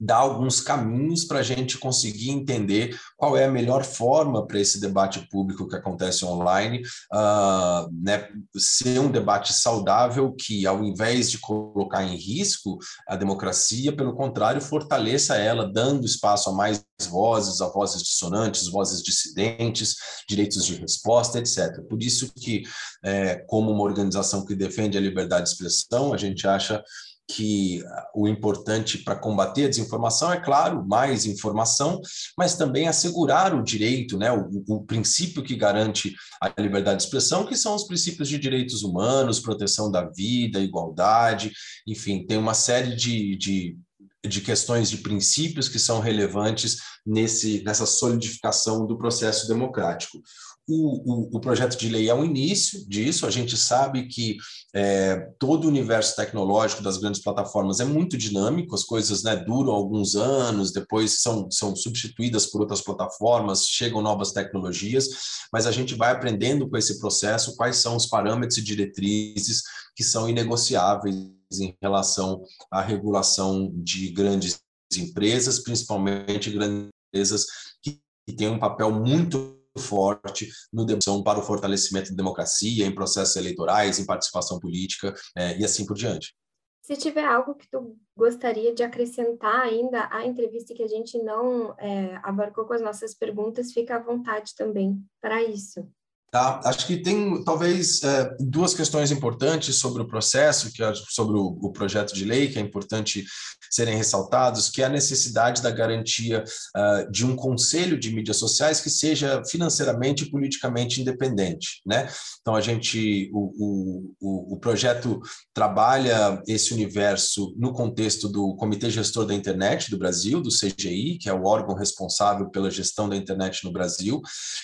dá 0.00 0.16
alguns 0.16 0.60
caminhos 0.60 1.24
para 1.24 1.40
a 1.40 1.42
gente 1.42 1.78
conseguir 1.78 2.30
entender 2.30 2.98
qual 3.16 3.36
é 3.36 3.44
a 3.44 3.50
melhor 3.50 3.84
forma 3.84 4.46
para 4.46 4.60
esse 4.60 4.80
debate 4.80 5.26
público 5.30 5.68
que 5.68 5.76
acontece 5.76 6.24
online, 6.24 6.82
uh, 7.12 7.88
né, 7.92 8.28
ser 8.56 8.98
um 8.98 9.10
debate 9.10 9.52
saudável 9.52 10.32
que, 10.32 10.66
ao 10.66 10.82
invés 10.82 11.30
de 11.30 11.38
colocar 11.38 12.02
em 12.04 12.16
risco 12.16 12.78
a 13.08 13.16
democracia, 13.16 13.94
pelo 13.94 14.14
contrário, 14.14 14.60
fortaleça 14.60 15.36
ela, 15.36 15.70
dando 15.70 16.04
espaço 16.04 16.50
a 16.50 16.52
mais 16.52 16.84
vozes, 17.08 17.60
a 17.60 17.68
vozes 17.68 18.02
dissonantes, 18.02 18.68
vozes 18.68 19.02
dissidentes, 19.02 19.96
direitos 20.28 20.64
de 20.64 20.74
resposta, 20.74 21.38
etc. 21.38 21.82
Por 21.88 22.02
isso 22.02 22.32
que, 22.34 22.62
é, 23.04 23.36
como 23.46 23.70
uma 23.70 23.82
organização 23.82 24.44
que 24.44 24.54
defende 24.54 24.96
a 24.96 25.00
liberdade 25.00 25.44
de 25.44 25.50
expressão, 25.50 26.12
a 26.12 26.16
gente 26.16 26.46
acha 26.46 26.82
que 27.28 27.82
o 28.14 28.28
importante 28.28 28.98
para 28.98 29.16
combater 29.16 29.64
a 29.64 29.68
desinformação 29.68 30.32
é, 30.32 30.40
claro, 30.40 30.86
mais 30.86 31.26
informação, 31.26 32.00
mas 32.38 32.56
também 32.56 32.86
assegurar 32.86 33.54
o 33.54 33.64
direito, 33.64 34.16
né, 34.16 34.30
o, 34.30 34.48
o, 34.68 34.84
princípio 34.84 35.42
que 35.42 35.56
garante 35.56 36.14
a 36.40 36.52
liberdade 36.60 36.98
de 36.98 37.04
expressão, 37.04 37.44
que 37.44 37.56
são 37.56 37.74
os 37.74 37.84
princípios 37.84 38.28
de 38.28 38.38
direitos 38.38 38.82
humanos, 38.82 39.40
proteção 39.40 39.90
da 39.90 40.08
vida, 40.08 40.60
igualdade, 40.60 41.52
enfim, 41.86 42.24
tem 42.24 42.38
uma 42.38 42.54
série 42.54 42.94
de, 42.94 43.36
de, 43.36 43.76
de 44.24 44.40
questões 44.40 44.88
de 44.88 44.98
princípios 44.98 45.68
que 45.68 45.80
são 45.80 45.98
relevantes 45.98 46.76
nesse, 47.04 47.62
nessa 47.64 47.86
solidificação 47.86 48.86
do 48.86 48.96
processo 48.96 49.48
democrático. 49.48 50.22
O, 50.68 51.12
o, 51.12 51.36
o, 51.36 51.40
projeto 51.40 51.78
de 51.78 51.88
lei 51.88 52.08
é 52.08 52.14
o 52.14 52.24
início 52.24 52.88
disso. 52.88 53.24
A 53.24 53.30
gente 53.30 53.56
sabe 53.56 54.08
que 54.08 54.36
é, 54.74 55.16
todo 55.38 55.64
o 55.64 55.68
universo 55.68 56.16
tecnológico 56.16 56.82
das 56.82 56.98
grandes 56.98 57.22
plataformas 57.22 57.78
é 57.78 57.84
muito 57.84 58.18
dinâmico, 58.18 58.74
as 58.74 58.82
coisas 58.82 59.22
né, 59.22 59.36
duram 59.36 59.72
alguns 59.72 60.16
anos, 60.16 60.72
depois 60.72 61.22
são, 61.22 61.48
são 61.52 61.76
substituídas 61.76 62.46
por 62.46 62.60
outras 62.60 62.80
plataformas, 62.80 63.66
chegam 63.68 64.02
novas 64.02 64.32
tecnologias, 64.32 65.08
mas 65.52 65.68
a 65.68 65.72
gente 65.72 65.94
vai 65.94 66.10
aprendendo 66.10 66.68
com 66.68 66.76
esse 66.76 66.98
processo 66.98 67.56
quais 67.56 67.76
são 67.76 67.94
os 67.94 68.06
parâmetros 68.06 68.58
e 68.58 68.62
diretrizes 68.62 69.62
que 69.94 70.02
são 70.02 70.28
inegociáveis 70.28 71.36
em 71.60 71.76
relação 71.80 72.42
à 72.72 72.82
regulação 72.82 73.72
de 73.76 74.08
grandes 74.08 74.60
empresas, 74.94 75.60
principalmente 75.60 76.50
grandes 76.50 76.90
empresas 77.08 77.46
que 77.82 78.00
têm 78.36 78.48
um 78.48 78.58
papel 78.58 78.90
muito 78.90 79.55
forte 79.78 80.48
no 80.72 80.84
demonstração 80.84 81.22
para 81.22 81.38
o 81.38 81.42
fortalecimento 81.42 82.10
da 82.10 82.16
democracia, 82.16 82.86
em 82.86 82.94
processos 82.94 83.36
eleitorais, 83.36 83.98
em 83.98 84.06
participação 84.06 84.58
política 84.58 85.14
é, 85.36 85.58
e 85.58 85.64
assim 85.64 85.86
por 85.86 85.94
diante. 85.94 86.34
Se 86.82 86.96
tiver 86.96 87.24
algo 87.24 87.56
que 87.56 87.68
tu 87.68 87.98
gostaria 88.16 88.72
de 88.72 88.84
acrescentar 88.84 89.62
ainda 89.62 90.08
à 90.10 90.24
entrevista 90.24 90.72
que 90.72 90.84
a 90.84 90.88
gente 90.88 91.18
não 91.18 91.74
é, 91.78 92.20
abarcou 92.22 92.64
com 92.64 92.74
as 92.74 92.80
nossas 92.80 93.12
perguntas, 93.12 93.72
fica 93.72 93.96
à 93.96 93.98
vontade 93.98 94.54
também 94.56 95.02
para 95.20 95.42
isso. 95.42 95.88
Tá? 96.30 96.60
Acho 96.64 96.86
que 96.86 96.96
tem 96.96 97.42
talvez 97.44 98.02
é, 98.02 98.36
duas 98.40 98.74
questões 98.74 99.10
importantes 99.10 99.76
sobre 99.76 100.02
o 100.02 100.08
processo, 100.08 100.72
que 100.72 100.82
é 100.82 100.92
sobre 100.94 101.36
o, 101.38 101.70
projeto 101.70 102.14
de 102.14 102.24
lei, 102.24 102.48
que 102.48 102.58
é 102.58 102.62
importante 102.62 103.24
serem 103.70 103.96
ressaltados, 103.96 104.68
que 104.68 104.82
é 104.82 104.86
a 104.86 104.90
necessidade 104.90 105.62
da 105.62 105.70
garantia 105.70 106.42
uh, 106.76 107.10
de 107.10 107.24
um 107.24 107.36
conselho 107.36 107.98
de 107.98 108.12
mídias 108.12 108.38
sociais 108.38 108.80
que 108.80 108.90
seja 108.90 109.42
financeiramente 109.44 110.24
e 110.24 110.30
politicamente 110.30 111.00
independente. 111.00 111.80
Né? 111.86 112.08
Então, 112.40 112.54
a 112.54 112.60
gente, 112.60 113.30
o, 113.32 114.14
o, 114.20 114.54
o 114.54 114.58
projeto 114.58 115.20
trabalha 115.54 116.42
esse 116.46 116.72
universo 116.72 117.54
no 117.56 117.72
contexto 117.72 118.28
do 118.28 118.54
Comitê 118.56 118.90
Gestor 118.90 119.26
da 119.26 119.34
Internet 119.34 119.90
do 119.90 119.98
Brasil, 119.98 120.40
do 120.40 120.50
CGI, 120.50 121.18
que 121.18 121.28
é 121.28 121.34
o 121.34 121.44
órgão 121.44 121.74
responsável 121.74 122.50
pela 122.50 122.70
gestão 122.70 123.08
da 123.08 123.16
internet 123.16 123.64
no 123.64 123.72
Brasil. 123.72 124.20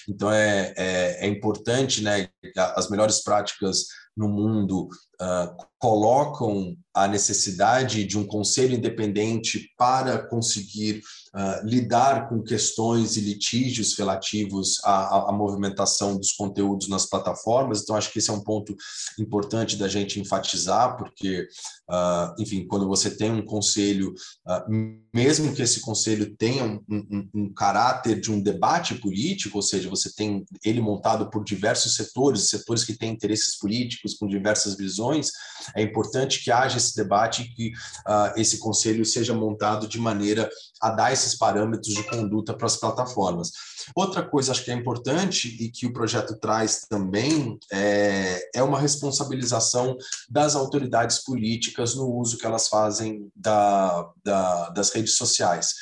Então, 0.08 0.30
é, 0.32 0.72
é, 0.76 1.26
é 1.26 1.28
importante 1.28 1.51
importante, 1.52 2.02
né, 2.02 2.28
as 2.74 2.88
melhores 2.88 3.22
práticas 3.22 3.86
no 4.16 4.28
mundo 4.28 4.88
uh, 5.20 5.66
colocam 5.82 6.76
a 6.94 7.08
necessidade 7.08 8.04
de 8.04 8.16
um 8.16 8.24
conselho 8.24 8.76
independente 8.76 9.72
para 9.76 10.18
conseguir 10.28 11.00
uh, 11.34 11.66
lidar 11.66 12.28
com 12.28 12.42
questões 12.42 13.16
e 13.16 13.20
litígios 13.20 13.96
relativos 13.96 14.78
à, 14.84 15.30
à, 15.30 15.32
movimentação 15.32 16.16
dos 16.16 16.32
conteúdos 16.32 16.88
nas 16.88 17.06
plataformas. 17.06 17.80
Então, 17.80 17.96
acho 17.96 18.12
que 18.12 18.18
esse 18.18 18.30
é 18.30 18.32
um 18.32 18.44
ponto 18.44 18.76
importante 19.18 19.76
da 19.76 19.88
gente 19.88 20.20
enfatizar, 20.20 20.96
porque, 20.98 21.48
uh, 21.90 22.34
enfim, 22.38 22.66
quando 22.66 22.86
você 22.86 23.10
tem 23.10 23.32
um 23.32 23.44
conselho, 23.44 24.12
uh, 24.46 25.02
mesmo 25.14 25.54
que 25.54 25.62
esse 25.62 25.80
conselho 25.80 26.36
tenha 26.36 26.64
um, 26.64 26.80
um, 26.90 27.28
um, 27.34 27.54
caráter 27.54 28.20
de 28.20 28.30
um 28.30 28.40
debate 28.40 28.96
político, 28.96 29.56
ou 29.56 29.62
seja, 29.62 29.88
você 29.88 30.12
tem 30.14 30.44
ele 30.62 30.80
montado 30.80 31.30
por 31.30 31.42
diversos 31.42 31.96
setores, 31.96 32.50
setores 32.50 32.84
que 32.84 32.96
têm 32.96 33.10
interesses 33.10 33.58
políticos, 33.58 34.14
com 34.14 34.26
diversas 34.26 34.76
visões, 34.76 35.30
é 35.76 35.82
importante 35.82 36.42
que 36.42 36.50
haja 36.50 36.76
esse 36.76 36.94
debate 36.96 37.42
e 37.42 37.48
que 37.48 37.68
uh, 38.06 38.32
esse 38.36 38.58
conselho 38.58 39.04
seja 39.04 39.34
montado 39.34 39.86
de 39.86 39.98
maneira 39.98 40.48
a 40.80 40.90
dar 40.90 41.12
esses 41.12 41.36
parâmetros 41.36 41.94
de 41.94 42.02
conduta 42.04 42.54
para 42.54 42.66
as 42.66 42.76
plataformas. 42.76 43.50
Outra 43.94 44.22
coisa 44.22 44.52
acho 44.52 44.64
que 44.64 44.70
é 44.70 44.74
importante 44.74 45.48
e 45.60 45.70
que 45.70 45.86
o 45.86 45.92
projeto 45.92 46.36
traz 46.38 46.82
também 46.88 47.58
é, 47.72 48.50
é 48.54 48.62
uma 48.62 48.78
responsabilização 48.78 49.96
das 50.28 50.54
autoridades 50.54 51.22
políticas 51.24 51.94
no 51.94 52.06
uso 52.06 52.38
que 52.38 52.46
elas 52.46 52.68
fazem 52.68 53.30
da, 53.34 54.08
da 54.24 54.70
das 54.70 54.90
redes 54.90 55.16
sociais. 55.16 55.74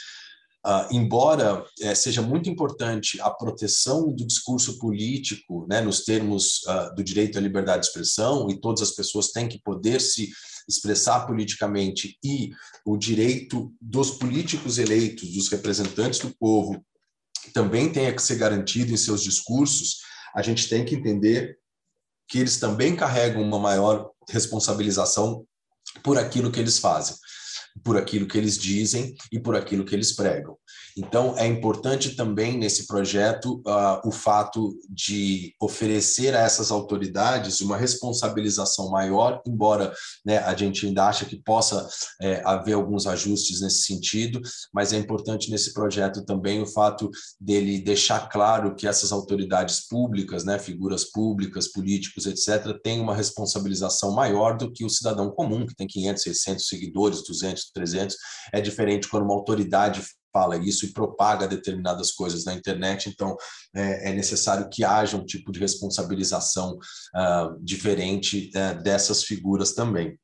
Uh, 0.65 0.95
embora 0.95 1.65
é, 1.81 1.95
seja 1.95 2.21
muito 2.21 2.51
importante 2.51 3.19
a 3.23 3.31
proteção 3.31 4.13
do 4.13 4.27
discurso 4.27 4.79
político, 4.79 5.67
né, 5.67 5.81
nos 5.81 6.05
termos 6.05 6.63
uh, 6.65 6.95
do 6.95 7.03
direito 7.03 7.39
à 7.39 7.41
liberdade 7.41 7.81
de 7.81 7.87
expressão, 7.87 8.51
e 8.51 8.61
todas 8.61 8.83
as 8.83 8.91
pessoas 8.91 9.33
têm 9.33 9.49
que 9.49 9.59
poder 9.63 10.03
se 10.03 10.31
expressar 10.69 11.27
politicamente, 11.27 12.19
e 12.23 12.51
o 12.85 12.99
direito 12.99 13.73
dos 13.81 14.11
políticos 14.11 14.77
eleitos, 14.77 15.33
dos 15.33 15.49
representantes 15.49 16.21
do 16.21 16.37
povo, 16.37 16.85
também 17.55 17.91
tenha 17.91 18.15
que 18.15 18.23
ser 18.23 18.37
garantido 18.37 18.93
em 18.93 18.99
seus 18.99 19.23
discursos, 19.23 20.01
a 20.35 20.43
gente 20.43 20.69
tem 20.69 20.85
que 20.85 20.95
entender 20.95 21.59
que 22.29 22.39
eles 22.39 22.59
também 22.59 22.95
carregam 22.95 23.43
uma 23.43 23.59
maior 23.59 24.11
responsabilização 24.29 25.45
por 26.05 26.19
aquilo 26.19 26.53
que 26.53 26.61
eles 26.61 26.79
fazem 26.79 27.17
por 27.83 27.97
aquilo 27.97 28.27
que 28.27 28.39
eles 28.39 28.59
dizem 28.59 29.15
e 29.33 29.39
por 29.39 29.57
aquilo 29.57 29.85
que 29.85 29.95
eles 29.95 30.13
pregam. 30.13 30.57
Então, 30.97 31.37
é 31.39 31.47
importante 31.47 32.15
também 32.17 32.59
nesse 32.59 32.87
projeto 32.87 33.63
uh, 33.67 34.07
o 34.07 34.13
fato 34.13 34.77
de 34.89 35.55
oferecer 35.61 36.35
a 36.35 36.41
essas 36.41 36.71
autoridades 36.71 37.61
uma 37.61 37.77
responsabilização 37.77 38.91
maior, 38.91 39.41
embora 39.47 39.93
né, 40.25 40.39
a 40.39 40.55
gente 40.55 40.87
ainda 40.87 41.07
acha 41.07 41.25
que 41.25 41.37
possa 41.37 41.89
é, 42.21 42.43
haver 42.45 42.75
alguns 42.75 43.07
ajustes 43.07 43.61
nesse 43.61 43.83
sentido, 43.83 44.41
mas 44.73 44.93
é 44.93 44.97
importante 44.97 45.51
nesse 45.51 45.73
projeto 45.73 46.25
também 46.25 46.61
o 46.61 46.67
fato 46.67 47.11
dele 47.41 47.81
deixar 47.81 48.29
claro 48.29 48.75
que 48.75 48.87
essas 48.87 49.13
autoridades 49.13 49.87
públicas, 49.87 50.45
né, 50.45 50.59
figuras 50.59 51.05
públicas, 51.05 51.69
políticos, 51.69 52.27
etc., 52.27 52.79
têm 52.83 53.01
uma 53.01 53.15
responsabilização 53.15 54.13
maior 54.13 54.57
do 54.57 54.73
que 54.73 54.85
o 54.85 54.91
cidadão 54.91 55.31
comum, 55.31 55.67
que 55.67 55.75
tem 55.75 55.87
500, 55.87 56.23
600 56.23 56.67
seguidores, 56.67 57.25
200, 57.25 57.70
300. 57.73 58.17
É 58.53 58.61
diferente 58.61 59.09
quando 59.09 59.25
uma 59.25 59.35
autoridade 59.35 60.03
fala 60.33 60.57
isso 60.57 60.87
e 60.87 60.93
propaga 60.93 61.47
determinadas 61.47 62.13
coisas 62.13 62.45
na 62.45 62.55
internet, 62.55 63.09
então 63.09 63.37
é, 63.75 64.11
é 64.11 64.13
necessário 64.13 64.69
que 64.71 64.85
haja 64.85 65.17
um 65.17 65.25
tipo 65.25 65.51
de 65.51 65.59
responsabilização 65.59 66.75
uh, 66.75 67.59
diferente 67.61 68.51
uh, 68.55 68.81
dessas 68.83 69.25
figuras 69.25 69.73
também. 69.73 70.19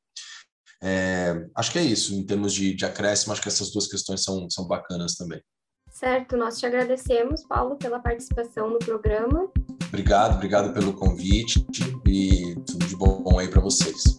É, 0.83 1.35
acho 1.57 1.73
que 1.73 1.79
é 1.79 1.83
isso, 1.83 2.15
em 2.15 2.25
termos 2.25 2.53
de, 2.53 2.75
de 2.75 2.85
acréscimo, 2.85 3.33
acho 3.33 3.43
que 3.43 3.49
essas 3.49 3.73
duas 3.73 3.87
questões 3.87 4.23
são, 4.23 4.49
são 4.51 4.67
bacanas 4.67 5.17
também. 5.17 5.43
Certo, 5.91 6.37
nós 6.37 6.59
te 6.59 6.67
agradecemos, 6.67 7.43
Paulo, 7.47 7.77
pela 7.77 7.99
participação 7.99 8.69
no 8.69 8.79
programa. 8.79 9.51
Obrigado, 9.89 10.35
obrigado 10.35 10.75
pelo 10.75 10.93
convite 10.93 11.67
e 12.07 12.55
tudo 12.67 12.87
de 12.87 12.97
bom 12.97 13.39
aí 13.39 13.49
para 13.49 13.63
vocês. 13.63 14.19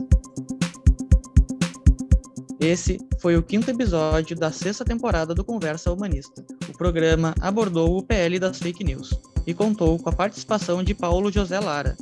Esse 2.59 2.97
foi 3.19 3.37
o 3.37 3.43
quinto 3.43 3.69
episódio 3.69 4.35
da 4.35 4.51
sexta 4.51 4.83
temporada 4.83 5.33
do 5.33 5.43
Conversa 5.43 5.91
Humanista. 5.91 6.43
O 6.67 6.75
programa 6.75 7.35
abordou 7.39 7.97
o 7.97 8.03
PL 8.03 8.39
das 8.39 8.57
fake 8.57 8.83
news 8.83 9.19
e 9.45 9.53
contou 9.53 9.99
com 9.99 10.09
a 10.09 10.13
participação 10.13 10.83
de 10.83 10.95
Paulo 10.95 11.31
José 11.31 11.59
Lara, 11.59 11.95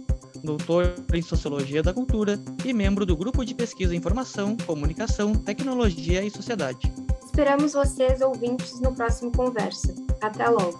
doutor 0.44 0.94
em 1.14 1.22
Sociologia 1.22 1.84
da 1.84 1.94
Cultura 1.94 2.40
e 2.64 2.72
membro 2.72 3.06
do 3.06 3.18
Grupo 3.18 3.44
de 3.44 3.54
Pesquisa 3.54 3.96
Informação, 3.96 4.56
Comunicação, 4.66 5.34
Tecnologia 5.34 6.24
e 6.24 6.32
Sociedade. 6.32 6.92
Esperamos 7.26 7.74
vocês, 7.74 8.22
ouvintes, 8.22 8.80
no 8.80 8.96
próximo 8.96 9.32
Conversa. 9.34 9.94
Até 10.22 10.48
logo! 10.48 10.80